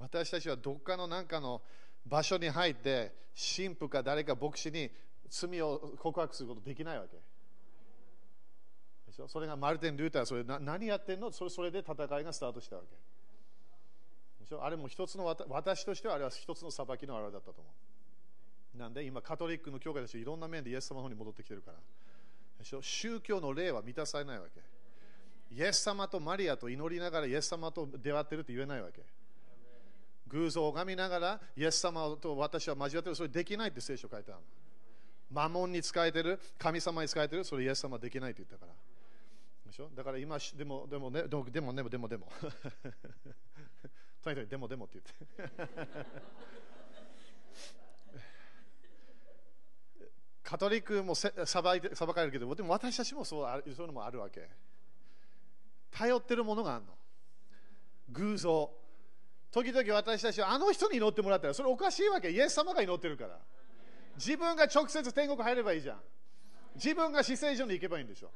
[0.00, 1.60] 私たちはどっかのなんかの
[2.06, 3.12] 場所に入って、
[3.56, 4.90] 神父か誰か牧師に
[5.28, 7.16] 罪を告白することできないわけ。
[9.06, 9.28] でしょ？
[9.28, 11.30] それがマルテン・ルーター、それな何やってんの？
[11.30, 12.88] それそれで戦いがスタートしたわけ。
[14.48, 14.64] しょ？
[14.64, 17.70] あれも一つの私としてはあれは一つの裁きのあれだったと思
[18.74, 18.78] う。
[18.78, 21.78] なんで今カトリックの教会たちいろんな面でイエス様の方に戻ってきてるから。
[22.58, 22.82] でしょ？
[22.82, 24.60] 宗教の霊は満たされないわけ。
[25.54, 29.02] イエス様とマリアと祈りながらイエス様と出会ってるって言えないわけ。
[30.28, 33.16] 偶像を拝みながらイエス様と私は交わってる。
[33.16, 34.40] それできないって聖書書いてある。
[35.30, 39.70] マモンに使えてる、神様に使えてる、それイエス様できないって言ったから。
[39.70, 39.90] でしょ？
[39.94, 42.26] だから今、でも、でもね、でも、でも、でも、でも、でも。
[44.34, 45.64] とに、でも、でもって言って。
[50.42, 51.30] カトリックも裁
[51.76, 54.48] いて裁かれるけど、でも私たちもそうそういうのもあるわけ。
[55.90, 56.96] 頼ってるものがあるの。
[58.10, 58.72] 偶像。
[59.50, 62.30] 時々私たちはあの人に祈ってもらったら、それおかしいわけ。
[62.30, 63.38] イエス様が祈ってるから。
[64.16, 66.00] 自分が直接天国入ればいいじゃん。
[66.74, 68.30] 自分が死聖所に行けばいいんでしょ。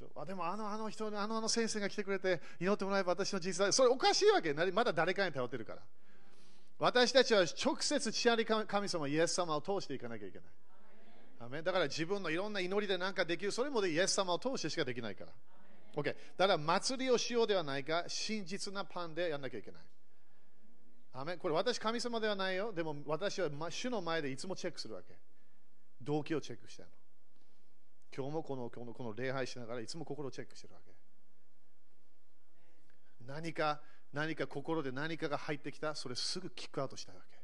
[0.00, 4.52] でしょあでもあのあの人あのあの先生が来てくれて祈ってもらえば私の実際それおかしいわけ。
[4.52, 5.82] まだ誰かに頼ってるから。
[6.78, 11.62] 私たちは直接父あり神様イエス様を通していかなきゃいけない。
[11.62, 13.52] だから自分のいろんな祈りで何かできる。
[13.52, 15.32] それもイエス様を通してしかできないから。
[15.96, 18.04] OK だから祭りをしようではないか。
[18.08, 19.80] 真実なパンでやらなきゃいけない。
[21.12, 22.72] アメこれ私神様ではないよ。
[22.72, 25.14] でも私は主の前でいつもチェックするわけ。
[26.00, 26.88] 動機をチェックしたの。
[28.16, 30.92] 今日もこのこのこの礼拝しながらいつも心をチェックしてるわけ。
[33.26, 33.80] 何か
[34.12, 37.38] 何か心で何かが入ってきた、それすぐキックアウトしたいわけ。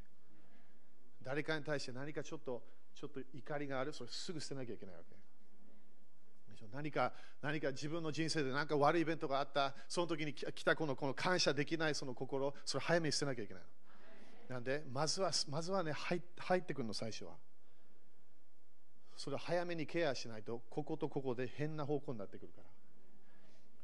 [1.22, 2.62] 誰かに対して何かちょっと
[2.94, 5.14] ちょっと怒りがある、それすぐ捨てなきゃいけないわけ。
[6.72, 13.62] 何か何か自分の人生で何か悪いイベントがあった、その時に来たこのこの感謝できないその心、それ早めに捨てなきゃいけない
[14.48, 17.34] なんで、まずはまずはね入、入ってくるの、最初は。
[19.16, 22.66] それを早めにケアしないと、こことここで変な方向になってくるから。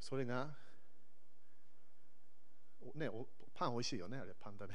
[0.00, 0.48] それが、
[2.94, 3.08] ね、
[3.54, 4.74] パン美味しいよね、あれ、パンだね。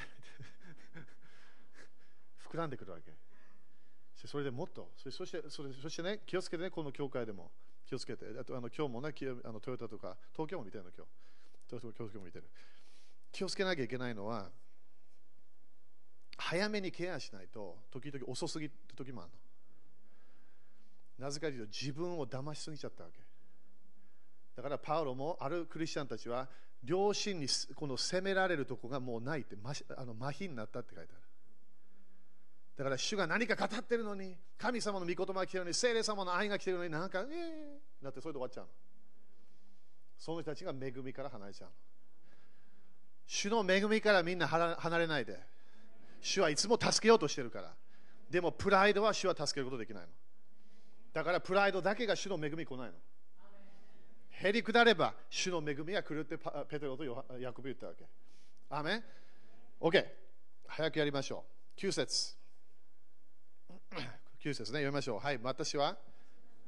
[2.50, 3.14] 膨らんでくるわけ。
[4.26, 7.52] それでもっと、そしてそれそしてね、気をつけてね、この教会でも。
[7.86, 9.14] 気をつけて、あとあの今日もね、
[9.46, 11.80] あのトヨタとか、東京も見てるの、今日。
[11.80, 12.50] 東京も見てる。
[13.32, 14.52] 気をつけなきゃいけないのは、
[16.38, 19.38] 早めにケアしないと、時々遅すぎる時もあるの。
[21.18, 23.20] なぜかというと、自分を騙しすぎちゃったわけ。
[24.56, 26.48] だから、パウロもあるクリスチャンたちは、
[26.84, 29.56] 両親にこの責められるとこがもうないって、
[29.96, 31.22] あの麻痺になったって書いてある。
[32.78, 38.70] だから主が何か語ってるのに、神様の御言葉が来てるのに、聖霊様の愛が来てるのに、なんか、えー、なってそれで終わっちゃうの。
[40.20, 41.74] その人たちが恵みから離れちゃうの。
[43.26, 45.40] 主の恵みからみんな離れないで。
[46.22, 47.74] 主はいつも助けようとしてるから。
[48.30, 50.10] でも、プライドは主は助けることできないの。
[51.18, 52.94] だから、プライドだけが主の恵み来ないの。
[54.30, 56.38] へりくだれば、主の恵みが来るって
[56.70, 57.04] ペテロと
[57.40, 58.06] ヤコブ言ったわけ。
[58.70, 59.04] アメン
[59.82, 60.06] ?OK。
[60.68, 61.44] 早くやりましょ
[61.76, 61.80] う。
[61.80, 62.38] 9節
[64.46, 65.20] 9節ね、読みましょう。
[65.20, 65.98] はい、私は。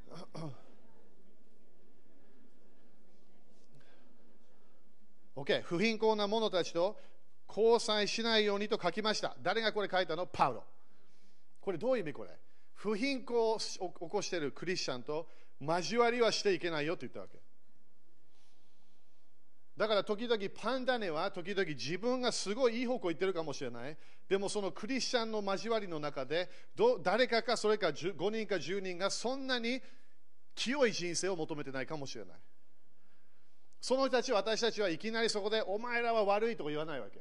[5.35, 6.99] OK、不貧困な者たちと
[7.47, 9.37] 交際しないようにと書きました。
[9.43, 10.25] 誰がこれ書いたの？
[10.25, 10.63] パウロ。
[11.61, 12.31] これどういう意味これ？
[12.81, 15.27] 不貧困を起こしているクリスチャンと
[15.59, 17.37] 交わりはしていけないよと言ったわけ。
[19.75, 23.97] だから時々パンダネは時々自分がすごいいい方向行ってるかもしれない。
[24.29, 26.49] でもそのクリスチャンの交わりの中で
[27.03, 29.81] 誰かかそれか5人か10人がそんなに
[30.55, 32.37] 清い人生を求めてないかもしれない。
[33.81, 37.19] その人たち私たちはいきなりそこでお前らは悪いとか言わないわけ。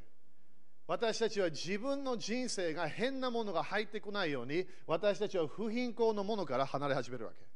[0.88, 7.46] 私たちは自分の人生が変なものが入ってこないように私たちは不貧困のものから離れ始めるわけ。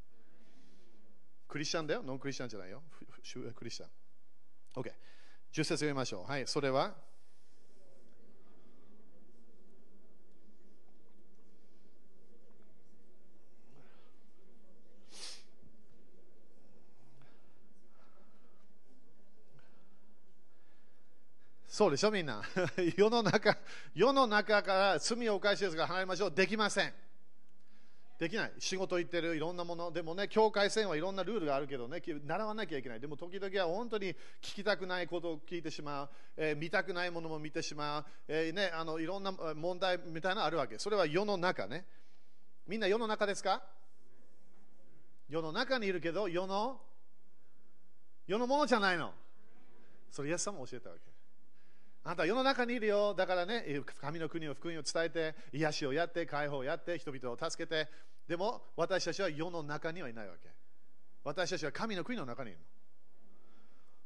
[1.49, 2.03] クリスチャンだよ？
[2.03, 2.83] ノンクリスチャンじゃないよ。
[3.55, 3.89] クリスチャン。
[4.77, 4.85] OK。
[4.85, 4.93] 10
[5.53, 6.31] 節読みましょう。
[6.31, 6.95] はい、それは。
[21.73, 22.43] そうでしょ、みんな。
[22.99, 23.57] 世の中、
[23.95, 26.31] 世の中から罪を犯してですから離れましょう。
[26.31, 26.93] できません。
[28.19, 28.53] できない。
[28.59, 29.91] 仕事行ってる、いろんなもの。
[29.91, 33.01] でもね、境界線はいろんなルールがあるけどね、習わなきゃいけない。
[33.01, 34.17] でも時々は本当に聞
[34.57, 36.11] きたくないことを聞いてしまう。
[36.37, 38.05] えー、見たくないものも見てしまう。
[38.29, 40.79] えー、ね、あのいろんな問題みたいなのあるわけ。
[40.79, 41.87] それは世の中ね。
[42.67, 43.63] みんな世の中ですか？
[45.31, 46.83] 世の中にいるけど、世の、
[48.27, 49.15] 世のものじゃないの。
[50.11, 51.12] それ、イエス様も教えたわけ。
[52.05, 53.15] あなたは世の中にいるよ。
[53.15, 53.65] だからね、
[54.01, 57.89] 神の国を福音を伝えて、癒しをやって、解放をやって、人々を助けて、
[58.29, 60.49] でも私たちは世の中にはいないわけ。
[61.25, 62.65] 私たちは神の国の中にいるの。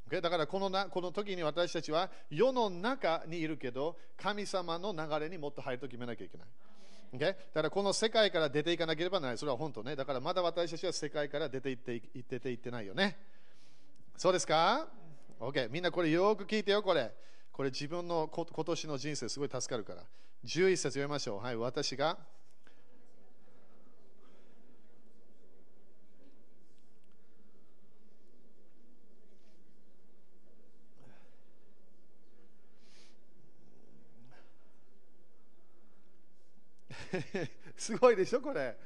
[0.08, 0.20] Okay?
[0.20, 6.46] だからこのなこの時に私たちは世の中にいるけど、神様の流れにもっと入ると決めなきゃいけない。
[7.14, 7.32] Okay?
[7.32, 9.38] だからこの世界から出ていかなければならない。
[9.38, 9.96] それは本当ね。
[9.96, 13.16] だからまだ私たちは世界から出ていっていってていってないよね。
[14.16, 14.86] そうですか
[15.40, 15.70] ?OK。
[15.70, 17.12] みんなこれよく聞いてよ、これ。
[17.56, 20.02] これ自分の今年の人生すごい助かるから。
[20.44, 21.40] 11節読みましょう。
[21.42, 22.18] はい、私が。
[37.78, 38.76] すごいでしょ、これ。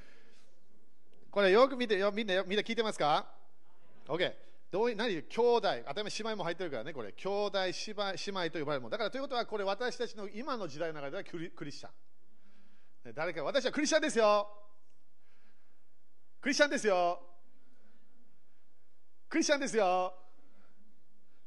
[1.28, 3.26] これよく見てよ、みんなみんな聞いてますか
[4.06, 4.49] ?OK。
[4.70, 7.12] どう何兄弟、当たり前姉妹も入ってるからね、これ。
[7.12, 8.90] 兄弟姉妹、姉妹と呼ばれるもの。
[8.90, 11.88] だからということは、これ私たちの今の時代の中ではクリクリスチャ
[13.10, 13.12] ン。
[13.14, 14.48] 誰か、私はクリスチャンですよ。
[16.40, 17.20] クリスチャンですよ。
[19.28, 20.14] クリスチャンですよ。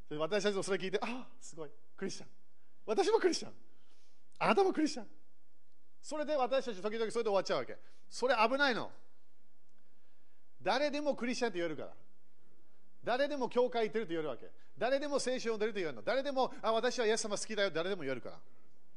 [0.10, 2.30] 私たちもそれ聞いて、あすごい、クリスチャン。
[2.86, 3.54] 私もクリスチャン。
[4.40, 5.08] あなたもクリスチャン。
[6.02, 7.78] それで私たち時々それで終わっちゃうわけ。
[8.10, 8.92] それ危ないの。
[10.62, 11.94] 誰でもクリスチャンって言えるから。
[13.04, 14.50] 誰でも教会行ってると言えるわけ。
[14.78, 16.02] 誰でも聖書を読んでると言えるの。
[16.02, 18.40] 誰でも、あ、私はイエス様好きだよ、誰でも言えるから。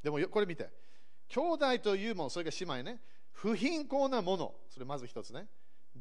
[0.02, 0.70] でもこれ見て。
[1.28, 3.00] 兄弟というもの、それが姉妹ね。
[3.32, 5.46] 不貧困なもの、それまず一つね。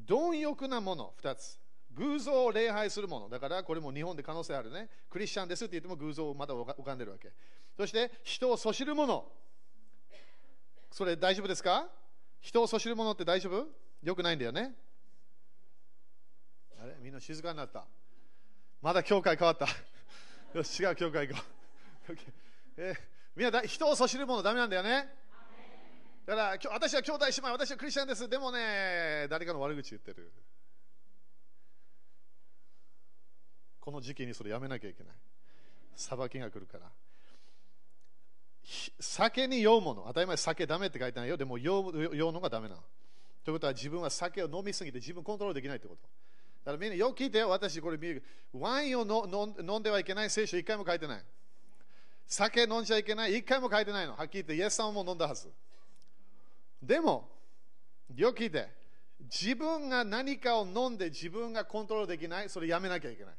[0.08, 1.60] 貪欲なもの、二つ。
[1.94, 3.30] 偶像を礼拝するもの。
[3.30, 4.90] だからこれも日本で可能性あるね。
[5.10, 7.32] クリスチャンですって言っても偶像をまだ浮かんでるわけ。
[7.76, 9.26] そして人をそしるもの。
[10.92, 11.90] それ大丈夫ですか？
[12.42, 13.68] 人をそしるものって大丈夫？
[14.04, 14.76] よくないんだよね。
[17.06, 17.86] みんな静かになった。
[18.82, 19.68] まだ教会変わった。
[20.58, 21.44] よし、違う教会行こ
[22.10, 22.16] う。
[22.78, 22.96] えー、
[23.36, 25.08] みんな人をそしるものダメなんだよね。
[26.26, 28.28] だから私は兄弟姉妹、私はクリスチャンです。
[28.28, 30.32] でもね、誰かの悪口言ってる。
[33.82, 35.14] この時期にそれやめなきゃいけない。
[35.96, 36.90] 裁きが来るから。
[39.00, 41.38] 酒に酔うもの、当たり前酒ダメって書いてないよ。
[41.38, 42.82] でも酔う酔うのがダメなの。
[43.44, 46.10] ということは自分は酒を飲みすぎて自分コントロールできないってこと。
[46.66, 47.50] だからみんなよく聞いてよ。
[47.50, 48.24] 私これ見る。
[48.52, 51.24] ワインを飲んではいけない聖書一回も書いてない。
[52.26, 54.16] 酒飲んじゃいけない一回も書いてないの。
[54.16, 55.52] はっきり言ってイエス様も飲んだはず。
[56.82, 57.30] でも、
[58.16, 58.68] よく聞いて。
[59.32, 62.50] 自分が何かを飲んで自分がコントロールできない。
[62.50, 63.36] それやめなきゃいけない。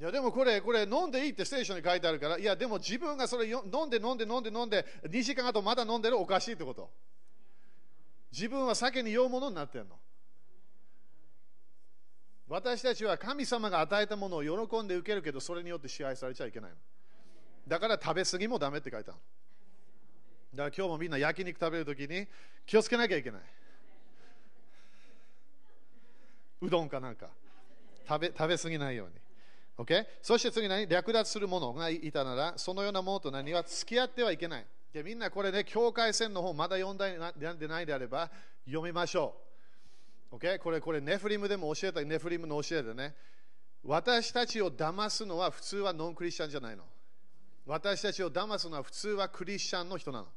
[0.00, 6.90] いやでもこれ、これ飲んでいいって聖書に書いてあるから、いやでも自分がそれ飲んで飲んで飲んで飲んで、2時間後まだ飲んでるおかしいってこと。
[8.32, 9.96] 自分は酒に酔うものになってるの。
[12.48, 16.76] 私たちは神様が与えたものを喜んで受けるけど、それによって支配されちゃいけないの。
[17.68, 19.20] だから食べ過ぎもダメって書いてある。
[20.54, 22.26] だから今日もみんな焼肉食べるときに
[22.66, 23.40] 気をつけなきゃいけない。
[26.62, 27.28] うどんかなんか
[28.08, 29.14] 食べ食べ過ぎないように。
[29.78, 30.06] Okay?
[30.20, 34.66] そして次に略奪する者がいたなら、そのようなものと何は付き合ってはいけない。
[34.92, 38.30] でみんなこれね、境界線の方まだ読んでないであれば
[38.66, 39.34] 読みましょ
[40.30, 40.36] う。
[40.36, 40.58] OK?
[40.58, 43.14] これ、これネフリムでも教えた、ネフリムの教えでね、
[43.84, 46.84] 私たちを騙すのは普通はノンクリスチャンじゃないの。
[47.66, 50.28] 私たちを騙すのは普通はクリスチャンの人なの。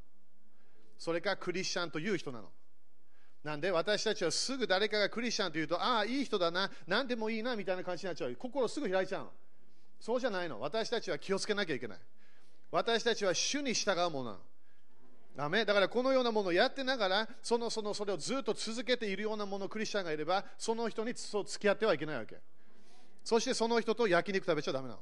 [0.97, 2.49] それかクリスチャンという人なの。
[3.43, 8.35] なんで私たちはすぐ誰かがクリスチャンというと、ああ、いい人だな、何でもいいなみたいな感じになっちゃう。
[8.35, 9.31] 心すぐ開いちゃうの。
[9.99, 10.59] そうじゃないの。
[10.59, 11.99] 私たちは気をつけなきゃいけない。
[12.75, 14.37] 私たちは主に従うものなの。
[15.35, 22.37] ダメだからこのようなものをやってながらそのそのそれをずっと続けているようなものクリスチャンがいればその人にそう付き合ってはいけないわけ
[23.23, 24.99] そしてその人と焼肉食べちゃだめなの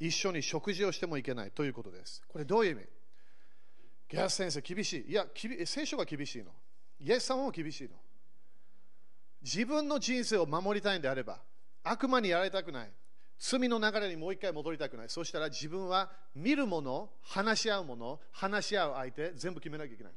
[0.00, 2.86] 一緒に食事をしてもいけないということですこれどういう意味？
[4.08, 5.10] ギャス先生、厳しい。
[5.10, 5.26] いや、
[5.64, 6.52] 聖書が厳しいの。
[7.00, 7.90] イエス様も厳しいの。
[9.42, 11.40] 自分の人生を守りたいんであれば、
[11.82, 12.90] 悪魔にやられたくない。
[13.38, 15.08] 罪の流れにもう一回戻りたくない。
[15.08, 20.12] そしたら自分は見るもの、話し合うもの、話し合う相手、全部決めなきゃいけない。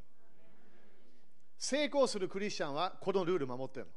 [1.57, 3.91] 成功するクリスチャンはこのルール守ってるの。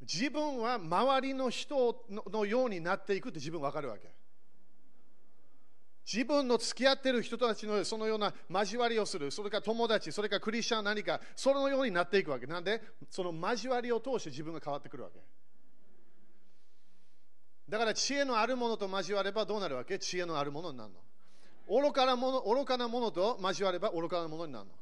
[0.00, 4.10] 自分は周りの人のようになっていくって自分分かるわけ。
[6.10, 12.46] 自分の付き合ってる人たちのそのような交わりをする、それから友達、それからクリスチャン何か、そのようになっていくわけ。
[12.46, 15.20] なんで、その交わりを通して自分が変わってくるわけ。
[17.72, 19.98] だから知恵のあるものと交わればどうなるわけ？
[19.98, 21.80] 知恵のあるものになるの。
[21.80, 24.72] 愚かなもの愚かなものと交われば愚かなものになるの。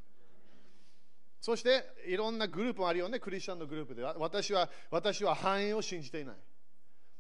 [1.41, 4.17] そしていろんなグループもあるよね、クリスチャンのグループでは。
[4.19, 6.35] 私は私は繁栄を信じていない。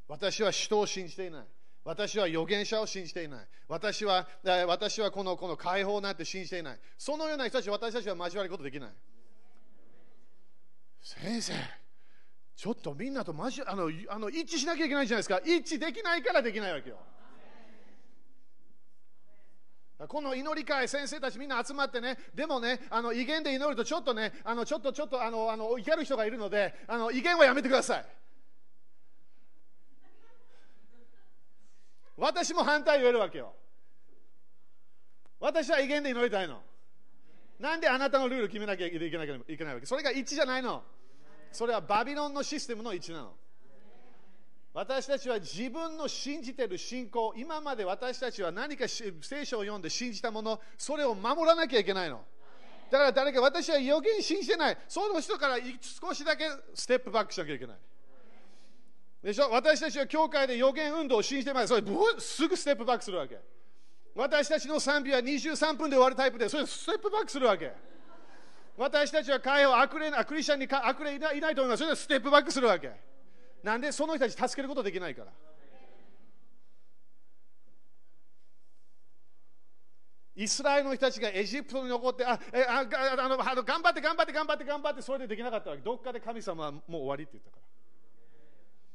[0.08, 1.44] 私は人を信じていない。
[1.84, 3.46] 私は預言者を信じていない。
[3.68, 4.26] 私は
[4.66, 6.80] 私はこのこの解放なんて信じていない。
[6.98, 8.90] そのような人たち私たちは交わることできない。
[11.00, 11.52] 先生、
[12.60, 15.40] ちょっとみんなとマジあのあの一致しなきゃいけないじゃないですか。
[15.42, 16.98] 一致できないからできないわけよ。
[20.06, 28.04] この祈り会、先生たちみんな集まってね、でもね、あの威厳で祈るとちょっとね、あのちょっとちょっとあのあの怒る人がいるので、あの威厳はやめてください。
[32.18, 33.54] 私も反対言えるわけよ。
[35.38, 36.60] 私は威厳で祈りたいの。
[37.58, 39.24] なんであなたのルール決めなきゃいけないいけな
[39.70, 39.86] いわけ？
[39.86, 40.82] それが一致じゃないの。
[41.52, 43.32] それはバビロンのシステムの一致なの。
[44.72, 49.12] 私たちは自分の信じてる信仰、今まで私たちは何か聖
[49.44, 52.24] 書を読んで信じたもの、それを守らなきゃいけないの。
[52.90, 56.44] だから誰か私は予言信じてない、その人から少しだけ
[56.74, 57.76] ステップバックしなきゃいけない。
[59.22, 59.50] でしょ？
[59.50, 61.82] 私たちは教会で予言運動を信じてない、それ
[62.18, 63.38] すぐステップバックするわけ。
[64.14, 67.72] 私たちの賛美は23分で終わるタイプで、それステップバックするわけ。
[68.80, 71.80] 私たちは会を悪霊クリスチャンに悪霊いないと思います。
[71.80, 72.90] それでステップバックするわけ。
[73.62, 75.32] なんでその人たち助けることできないから。
[80.34, 85.82] イスラエルの人たちがエジプトに残って、あえああの頑張って頑張って頑張って頑張ってそれでできなかったわけ。
[85.82, 87.62] どっかで神様はもう終わりって言ったから。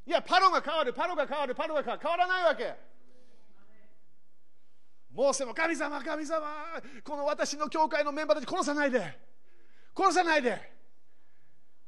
[0.07, 2.73] いや、パロが変わる、パロが変わる、パロが変わ、変わらないわけ。
[5.13, 6.47] モーセも神様、神様、
[7.03, 9.34] この私の教会のメンバーたち殺さないで、
[9.97, 10.73] 殺さないで。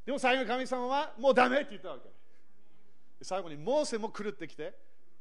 [0.05, 2.09] でも最後に神様はもうダメって言ったわけ。
[3.21, 4.73] 最後にモーセも狂ってきて、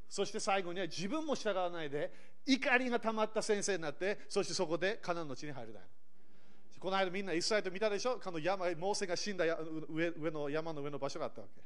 [0.08, 2.12] そして最後には自分も従わないで、
[2.46, 5.86] 怒りが溜まった先生になって、そしてそこでカナンの地に入るだよ。
[6.78, 8.20] この間みんなイスラエルと見たでしょ？
[8.22, 9.44] この山、モーセが死んだ
[9.88, 11.60] 上上の山の上の場所があったわけ。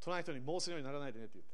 [0.00, 1.52] 隣人にモーセのようにならないでねって言って。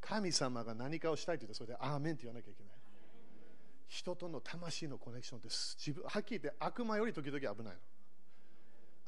[0.00, 2.67] 神様が何かをしたいと言って、それでアーメンって言わなきゃいけない。
[3.88, 7.80] 人との魂のコネクションって自分はっきり言って悪魔より時々危ないの。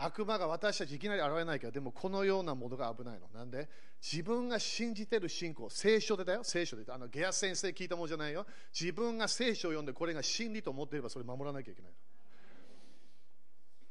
[0.03, 3.29] 悪魔が私たちいきなり現れないけど、でもこのようなものが危ないの。
[3.35, 3.69] なんで？
[4.01, 6.91] 自分が信じてる信仰、聖書でだよ、聖書で。
[6.91, 8.47] あのゲア先生聞いたものじゃないよ。
[8.73, 11.97] 自分が聖書を読んでこれが真理と思っていればそれ守らなきゃいけないの。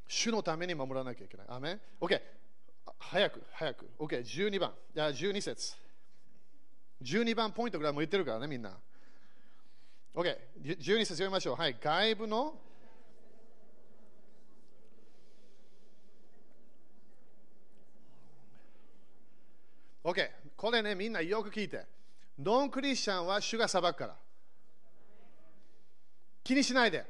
[0.08, 1.46] 主のために守らなきゃいけない。
[1.50, 2.20] アメン ?OK。
[2.98, 3.88] 早く、早く。
[4.00, 4.20] OK。
[4.22, 4.74] 12番。
[4.96, 5.76] じゃあ12節。
[7.04, 8.76] 12番ポイントぐらいも言ってるからね、みんな。
[10.14, 10.38] OK。
[10.62, 11.56] 12節読みましょう。
[11.56, 11.78] はい。
[11.80, 12.54] 外部の
[20.04, 21.86] OK、これね、みんなよく聞いて。
[22.40, 24.16] ノンクリスチャンは主が裁くから。
[26.44, 27.06] 気にしないで。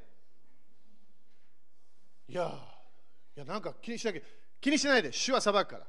[2.28, 2.60] いや、
[3.38, 4.22] いやなんか気にしなきゃ、
[4.60, 5.86] 気にしないで、主は裁くから。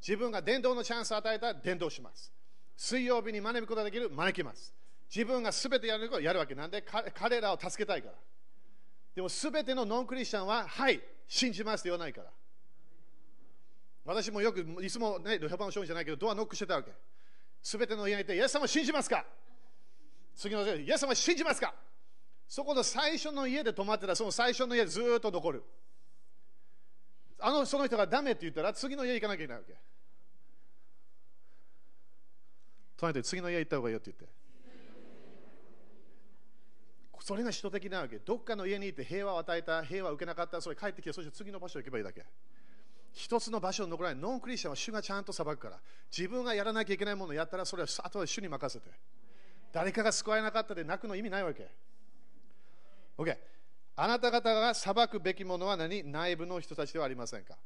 [0.00, 2.32] 自分が伝道のチャンスを与えたら伝道します。
[2.76, 4.74] 水曜日に招くことができる、招きます。
[5.08, 8.14] 自分がすべてやることをやるわけなんで、彼らを助けたいから。
[9.14, 12.30] でもすべてのノンクリスチャンは、はい、信じますって言わないから。
[14.04, 16.90] 私もよく、いつもね、ルハバの商人じゃないけど、ドアノックしてたわけ。
[17.62, 19.24] すべての家にいて、イエス様信じますか？
[20.34, 21.74] 次のイエス様信じますか？
[22.46, 25.64] そこの最初の家で泊まってた、その最初の家ずっと残る。
[27.38, 29.74] あの、その人がダメって言ったら、次の家行かなきゃいけないわけ。
[32.96, 34.43] 隣で次の家行った方がいいよって言って。
[37.24, 38.18] それが使徒的なわけ。
[38.18, 42.22] どっかの家にいて平和を与えた、平和を受けなかった、それ帰ってきて、そして次の場所に行けばいいだけ。
[43.14, 45.80] 一つの場所に残らないノンクリスチャンは主がちゃんと裁くから。
[46.14, 48.94] 自分がやらなきゃいけないものをやったらそれはあとは主に任せて。
[49.72, 51.66] 誰かが救われなかったで泣くの意味ないわけ。
[53.16, 53.38] OK
[53.96, 56.04] あなた方が裁くべきものは何？
[56.04, 57.56] 内部の人たちではありませんか。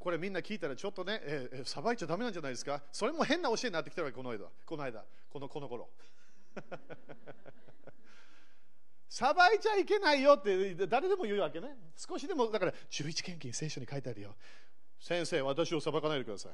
[0.00, 2.82] これみんな聞いたらちょっとね、えー、裁いちゃだめなんじゃないですか。
[2.90, 4.46] それも変な教えになってきたわけこの間。
[4.64, 5.04] この間。
[5.30, 5.88] このこの頃。
[9.08, 14.34] 裁いちゃいけないよって誰でも言うわけね少しでもだから11献金聖書に書いてあるよ
[15.00, 16.52] 先生、私を裁かないでください。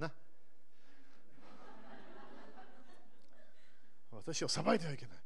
[0.00, 0.12] な。
[4.12, 5.16] 私を裁いてはいけない。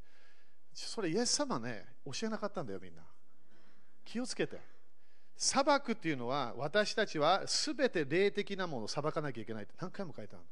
[0.74, 3.02] それ、イエス様ね、教えなかったんだよ、みんな。
[4.04, 4.60] 気をつけて。
[5.36, 10.44] 裁くっていうのは、私たちはすべて霊的なものを裁かなきゃいけないって何回も書いてある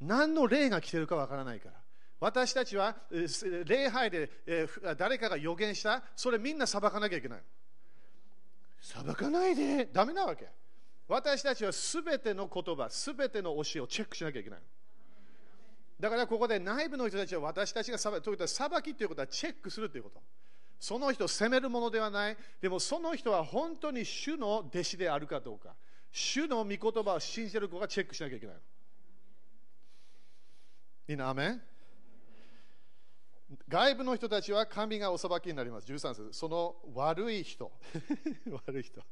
[0.00, 1.74] 何の霊が来てるかわからないから。
[2.20, 2.96] 私たちは
[3.64, 4.30] 礼拝で
[4.98, 7.40] 誰かが予言した、それみんな裁かなきゃいけない。
[8.80, 10.48] 裁かないで、ダメなわけ。
[11.08, 14.60] 私たちはすべての言葉、すべての教えをチェックしなきゃいけない。
[15.98, 20.22] だからここで内部の人たちは私たちが裁ということは裁きということはチェックするということ。
[20.78, 22.36] その人を責めるものではない。
[22.60, 25.74] でもその人は本当に主の弟子であるかどうか。
[26.12, 28.56] 主の御言葉を信じている子がチェックしなきゃいけない。
[31.10, 31.60] いいな、アメン？
[33.68, 35.92] 外部の人たちは神がお裁きになります。
[35.92, 37.72] 13節その悪い人。
[38.64, 39.02] 悪い人。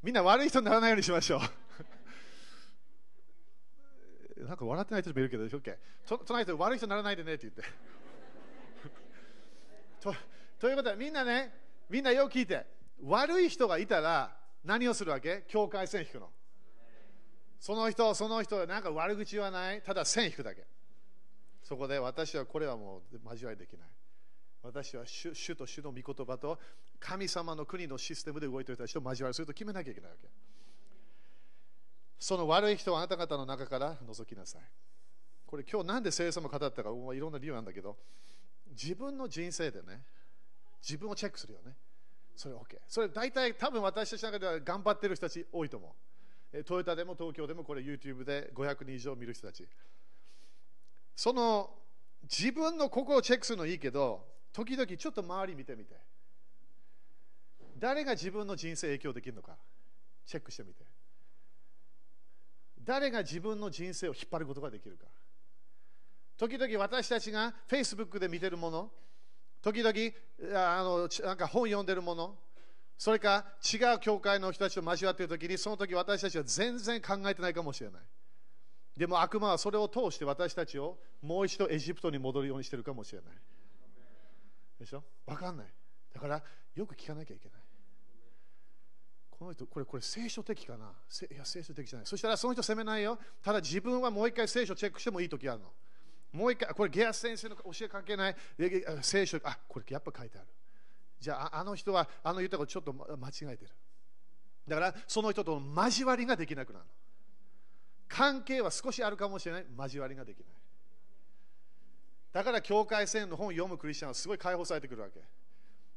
[0.00, 1.40] みんな悪い人にならないようにしましょう。
[4.46, 5.76] なんか笑ってない人もいるけど、OK。
[6.24, 7.62] 隣人悪い人にならないでねって言って。
[10.00, 10.14] と
[10.60, 11.52] ということはみんなね、
[11.88, 12.64] みんなよく聞いて、
[13.02, 15.42] 悪い人がいたら何をするわけ？
[15.48, 16.32] 境界線引くの。
[17.58, 20.64] その人、その人、なんか悪口はない、ただ線引くだけ。
[21.66, 23.88] そこで私はこれはもう交わりできない。
[24.62, 26.60] 私は主主と主の御言葉と
[27.00, 30.28] 神様の国のシステムで動いていた人と交わりすると決めなきゃいけないわけ。
[32.20, 34.62] その悪い人はあなた方の中から除きなさい。
[35.44, 37.96] これ今日なんで聖書も語ったか、いろんな理由なんだけど、
[38.70, 40.02] 自分の人生でね、
[40.80, 41.74] 自分をチェックするよね。
[42.36, 42.78] それ OK。
[42.86, 45.96] それ大体多分私たちの中では頑張ってる人たち多いと思
[46.52, 46.64] う。
[46.64, 49.66] トヨタでも東京でもこれ YouTube で500人以上見る人たち。
[51.16, 51.70] その
[52.22, 55.96] 自分の心をチェックするのいいけど、時々ちょっと周り見てみて。
[57.78, 59.56] 誰が自分の人生影響できるのか、
[60.26, 60.84] チェックしてみて。
[62.82, 65.06] 誰が自分の人生を引っ張ることができるか。
[66.36, 68.90] 時々私たちが Facebook で見てるもの、
[69.62, 72.38] 時々あのなんか本読んでるもの、
[72.98, 78.02] それか違う教会の人たちと交わっている時に、その時私たちは全然考えてないかもしれない。
[78.96, 83.34] でも悪魔はそれを通して私たちをもう一度エジプトに戻るようにしてるかもしれない。
[84.80, 85.04] でしょ？
[85.26, 85.66] わかんない。
[86.14, 86.42] だから
[86.74, 87.60] よく聞かなきゃいけない。
[89.30, 90.92] この人、これ、これ聖書的かな？
[91.30, 92.06] いや、聖書的じゃない。
[92.06, 93.18] そしたらその人責めないよ。
[93.42, 95.66] ただ自分はもう一回聖書チェックしてもいい時あるの。
[96.32, 98.36] もう一回、これゲアス先生の教え関係ない
[99.02, 100.46] 聖書、あ、これやっぱ書いてある。
[101.20, 103.70] じゃあ、あの人はあの言ったことちょっと間違えてる。
[104.66, 106.84] だからその人と交わりができなくなる。
[108.08, 109.66] 関係は少しあるかもしれない。
[109.76, 110.46] 交わりができない。
[112.32, 115.20] だから境界線の本を読むクリスチャンはすごい解放されてくるわけ。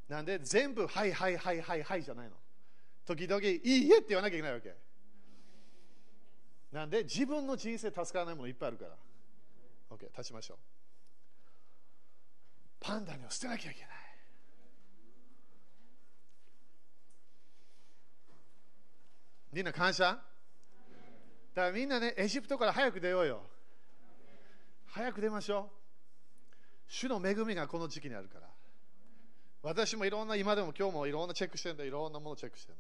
[0.07, 2.35] なんで全部、はいはいはいはいはいじゃないの。
[3.05, 4.75] 時々、いいえって言わなきゃいけないわけ。
[6.71, 8.91] なんで自分の人生助からないものいっぱいあるから。
[9.89, 10.57] OK、立ちましょう。
[12.79, 13.89] パンダにを捨てなきゃいけない。
[19.51, 20.28] みんな感謝？
[21.59, 23.41] だからみんなね、エジプトから早く出ようよ。
[24.85, 25.75] 早く出ましょう。
[26.87, 28.47] 主の恵みがこの時期にあるから。
[29.61, 32.77] 私もいろんな、今でも今日もいろんなチェックしてるんだ、いろんなものチェックしてる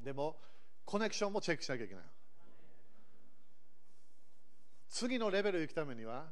[0.00, 0.38] のでも、
[0.84, 2.04] コネクションもチェックしなきゃいけない。
[4.90, 6.26] 次のレベル行くためには、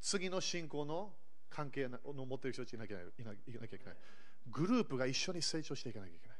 [0.00, 1.14] 次の信仰の
[1.50, 3.38] 関係を持っている人たちいなきゃいけない。
[4.48, 6.38] グループが一緒に成長していかなきゃいけない。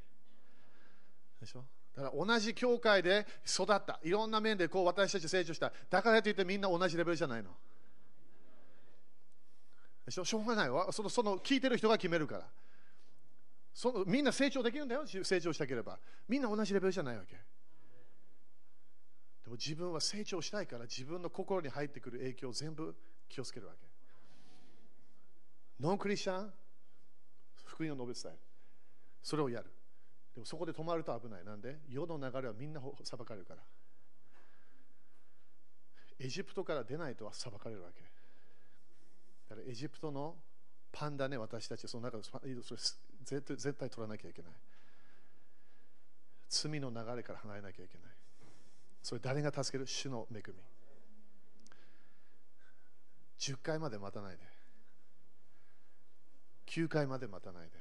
[1.43, 1.65] でしょ？
[1.97, 3.99] だから同じ教会で育った。
[4.03, 5.73] いろんな面でこう私たち成長した。
[5.91, 7.51] だからといってみんな同じレベルじゃないの。
[10.09, 10.25] しょ？
[10.25, 11.09] しょうがないわその。
[11.09, 12.47] その聞いてる人が決めるから。
[13.73, 15.03] そのみんな成長できるんだよ。
[15.07, 15.99] 成長したければ。
[16.29, 17.35] みんな同じレベルじゃないわけ。
[17.35, 17.41] で
[19.49, 22.95] も自分は成長したいから自分の心に入ってくる影響を全部
[23.29, 23.79] 気をつけるわけ。
[25.81, 26.53] ノンクリスチャン、
[27.65, 28.43] 福音を述べ伝える。
[29.23, 29.71] それをやる。
[30.41, 31.45] でもそこで止まると危ない。
[31.45, 31.77] なんで？
[31.87, 33.61] 世の流れはみんな裁かれるから。
[36.19, 38.01] エジプトから出ないとは裁かれるわけ。
[39.51, 40.37] だからエジプトの
[40.93, 42.51] パンダね、私たちその中でそれ
[43.23, 44.53] 絶対絶対取らなきゃいけない。
[46.49, 48.07] 罪の流れから離れなきゃいけない。
[49.03, 49.87] それ誰が助ける？
[49.87, 50.55] 主の恵み。
[53.39, 54.43] 10回まで待たないで。
[56.67, 57.73] 9回まで待たないで。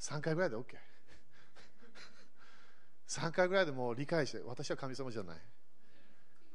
[0.00, 0.89] 3回ぐらいで OK。
[3.10, 5.36] 3回ぐらいでもう理解して、私は神様じゃない。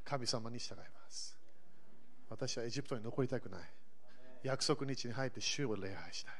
[0.05, 1.37] 神様に従います。
[2.29, 3.59] 私はエジプトに残りたくない。
[4.41, 6.33] 約束日に入って主を礼拝したい。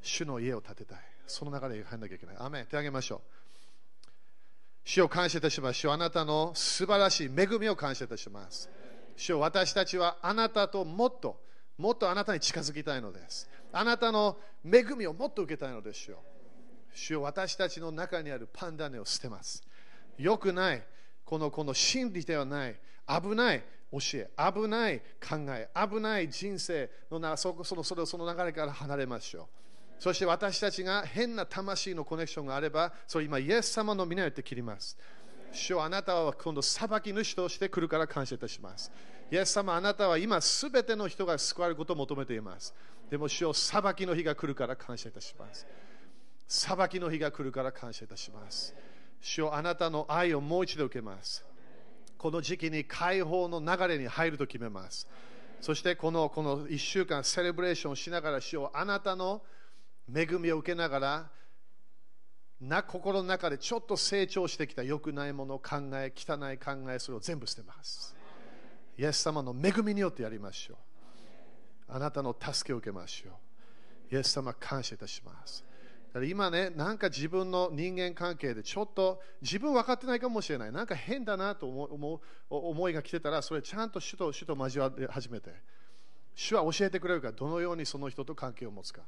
[0.00, 0.98] 主の家を建てたい。
[1.26, 2.36] その流れに入らなきゃいけない。
[2.38, 3.20] アメ手あげましょう。
[4.84, 5.80] 主を感謝いたします。
[5.80, 8.70] 主あなたの素晴らしい恵みを感謝いたします。
[9.16, 11.42] 主を私たちはあなたともっと、
[11.78, 13.50] もっとあなたに近づきたいのです。
[13.72, 16.22] あなたの恵みをもっと受けたいのですよ。
[16.98, 19.62] 主よ私たちの中にあるパンダネを捨てます。
[20.18, 20.82] よくない、
[21.24, 22.76] このこの真理ではない、
[23.06, 29.46] 危ない教え、危ない考え、危ない人生のなそそのそのその流れから離れましょう。
[30.00, 34.98] そして私たちが変な魂のコネクションがあれば、それ今、イエス様の皆よって切ります。
[35.52, 38.90] 主よあなたは今度裁き主として来るから感謝いたします。
[39.30, 42.74] イエス様、あなたは今すべての人が救われることを求めています。
[43.08, 45.64] でも主よ裁きの日が来るから感謝いたします。
[46.48, 48.74] 裁きの日が来るから感謝いたします。
[49.20, 51.44] 主よあなたの愛をもう一度受けます。
[52.16, 55.06] この時期に解放の流れに入ると決めます。
[55.60, 59.42] そしてこのこの1週間セレブレーションしながらしよあなたの
[60.12, 61.30] 恵みを受けながら
[62.60, 68.14] な心の中でちょっと成長してきた良くないもの考え汚い考えそれを全部捨てます
[68.96, 70.76] イエス様の恵みによってやりましょう
[71.88, 73.30] あなたの助けを受けましょ
[74.10, 75.64] うイエス様感謝いたします
[76.18, 80.72] だから今ね、なんか自分の人間関係でちょっと自分分かってないかもしれない。
[80.72, 85.54] なんか変だなと思う思いが来てたら、それちゃんと主と主と交わり始めて、
[86.34, 89.02] 主は教えてくれるから、どのようにその人と関係を持つか。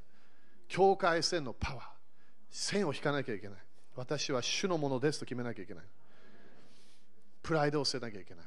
[0.69, 1.85] 境界線のパワー、
[2.49, 3.59] 線を引かなきゃいけない。
[3.97, 5.85] 私は主のものですと決めなきゃいけない。
[7.43, 8.45] プライドを捨てなきゃいけない。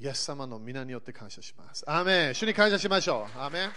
[0.00, 1.84] イエス様の皆によって感謝します。
[1.86, 3.38] アメン主に感謝しましょう。
[3.38, 3.70] アメン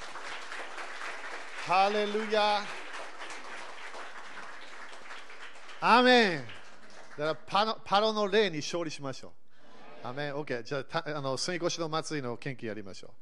[1.67, 2.61] ハレルヤ
[5.82, 6.43] アメン
[7.17, 9.32] だからパロの霊に勝利しましょ
[10.03, 10.07] う。
[10.07, 10.63] アメン OK。
[10.63, 13.13] じゃあ、あの住み越しの祭りの献金やりましょ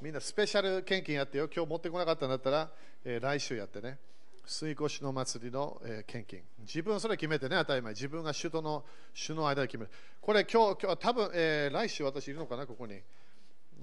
[0.00, 0.04] う。
[0.04, 1.48] みんなスペシャル献金やってよ。
[1.54, 2.70] 今日持ってこなかったんだったら、
[3.04, 3.98] えー、来週やってね。
[4.44, 6.42] 水越しの祭りの、えー、献金。
[6.60, 7.92] 自分それ決めてね、当たり前。
[7.92, 8.84] 自分が主との
[9.14, 9.90] 主の間で決める。
[10.20, 13.00] これ今日、今日多分、えー、来週私いるのかな、ここに。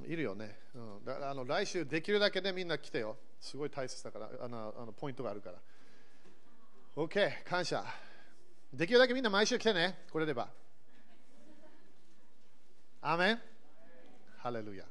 [0.05, 0.59] いるよね。
[0.75, 3.15] うん、だからあの来週できるだけで、ね、みんな来てよ。
[3.39, 5.57] すごい大切だから、あのあのポイントがあるから。
[6.95, 7.85] OK、感謝。
[8.73, 10.49] できるだけみんな毎週来てね、これでば。
[13.01, 13.39] アメン
[14.37, 14.85] ハレルヤ。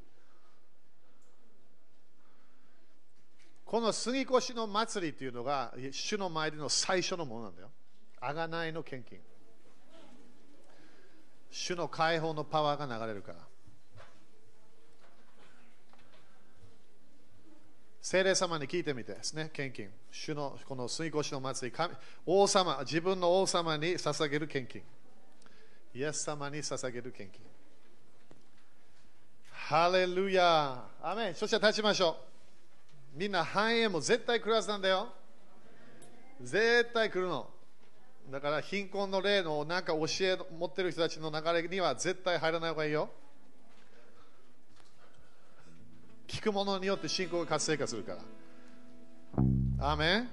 [3.65, 7.71] この杉越の祭りというのが主の前での最初のものなんだよ。
[8.21, 9.19] あがないの献金。
[11.51, 13.39] 主の解放のパワーが流れるから。
[18.09, 19.89] 聖霊様に聞いてみてですね、献金。
[20.13, 21.77] 主のこの水越の祭り、
[22.25, 24.81] 王様、自分の王様に捧げる献金。
[25.93, 27.41] イエス様に捧げる献金。
[29.51, 32.17] ハレルヤアメンそして立ちましょ
[33.17, 33.19] う。
[33.19, 35.09] みんな繁栄も絶対来るはずなんだよ。
[36.41, 37.51] 絶対来るの。
[38.31, 43.11] だから貧困の例のなんか教え持ってる人たちの流れには絶対入らない方がいいよ。
[46.27, 48.17] 聞くものによって信仰が活性化するか
[49.79, 49.93] ら。
[49.93, 50.29] アメン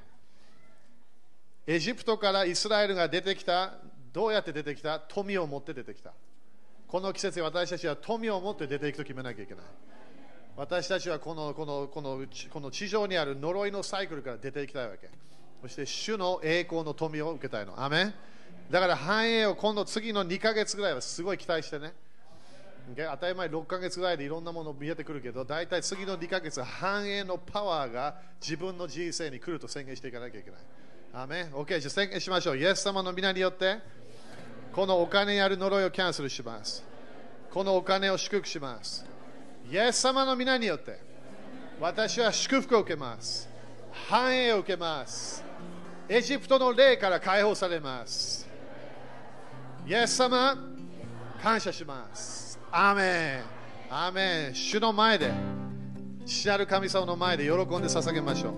[1.67, 3.73] エジプトからイスラエルが出てきた、
[4.11, 4.99] どうやって出てきた？
[4.99, 6.13] 富を持って出てきた。
[6.87, 9.63] この季節私たちは富を持って出ていくと決めなきゃいけない。
[10.55, 15.09] 私たちはこのこのこのこの地上にある呪いのサイクルから出ていきたいわけ。
[15.61, 17.81] そして主の栄光の富を受けたいの。
[17.83, 18.13] アメ
[18.69, 21.93] だから繁栄を今度次の2ヶ月ぐらいはすごい期待してね。
[22.95, 30.59] 当たり前6ヶ月ぐらいでいろんなもの見えてくるけど、大体次の2ヶ月、繁栄のパワーが自分の人生に来ると宣言していかなきゃいけない。
[31.13, 32.57] アメン ?OK、じゃあ宣言しましょう。
[32.57, 33.79] イエス様の皆によって、
[34.73, 36.83] このお金にある呪いをキャンセルします。
[37.51, 39.05] このお金を祝福します。
[39.71, 40.99] イエス様の皆によって、
[41.79, 43.47] 私は祝福を受けます。
[44.09, 45.43] 繁栄を受けます。
[46.09, 48.49] エジプトの霊から解放されます。
[49.85, 50.57] イエス様、
[51.41, 52.42] 感謝します。
[52.75, 53.43] アーメ
[53.91, 55.31] ンアメン主の前で
[56.25, 58.53] 父なる神様の前で喜んで捧げましょう。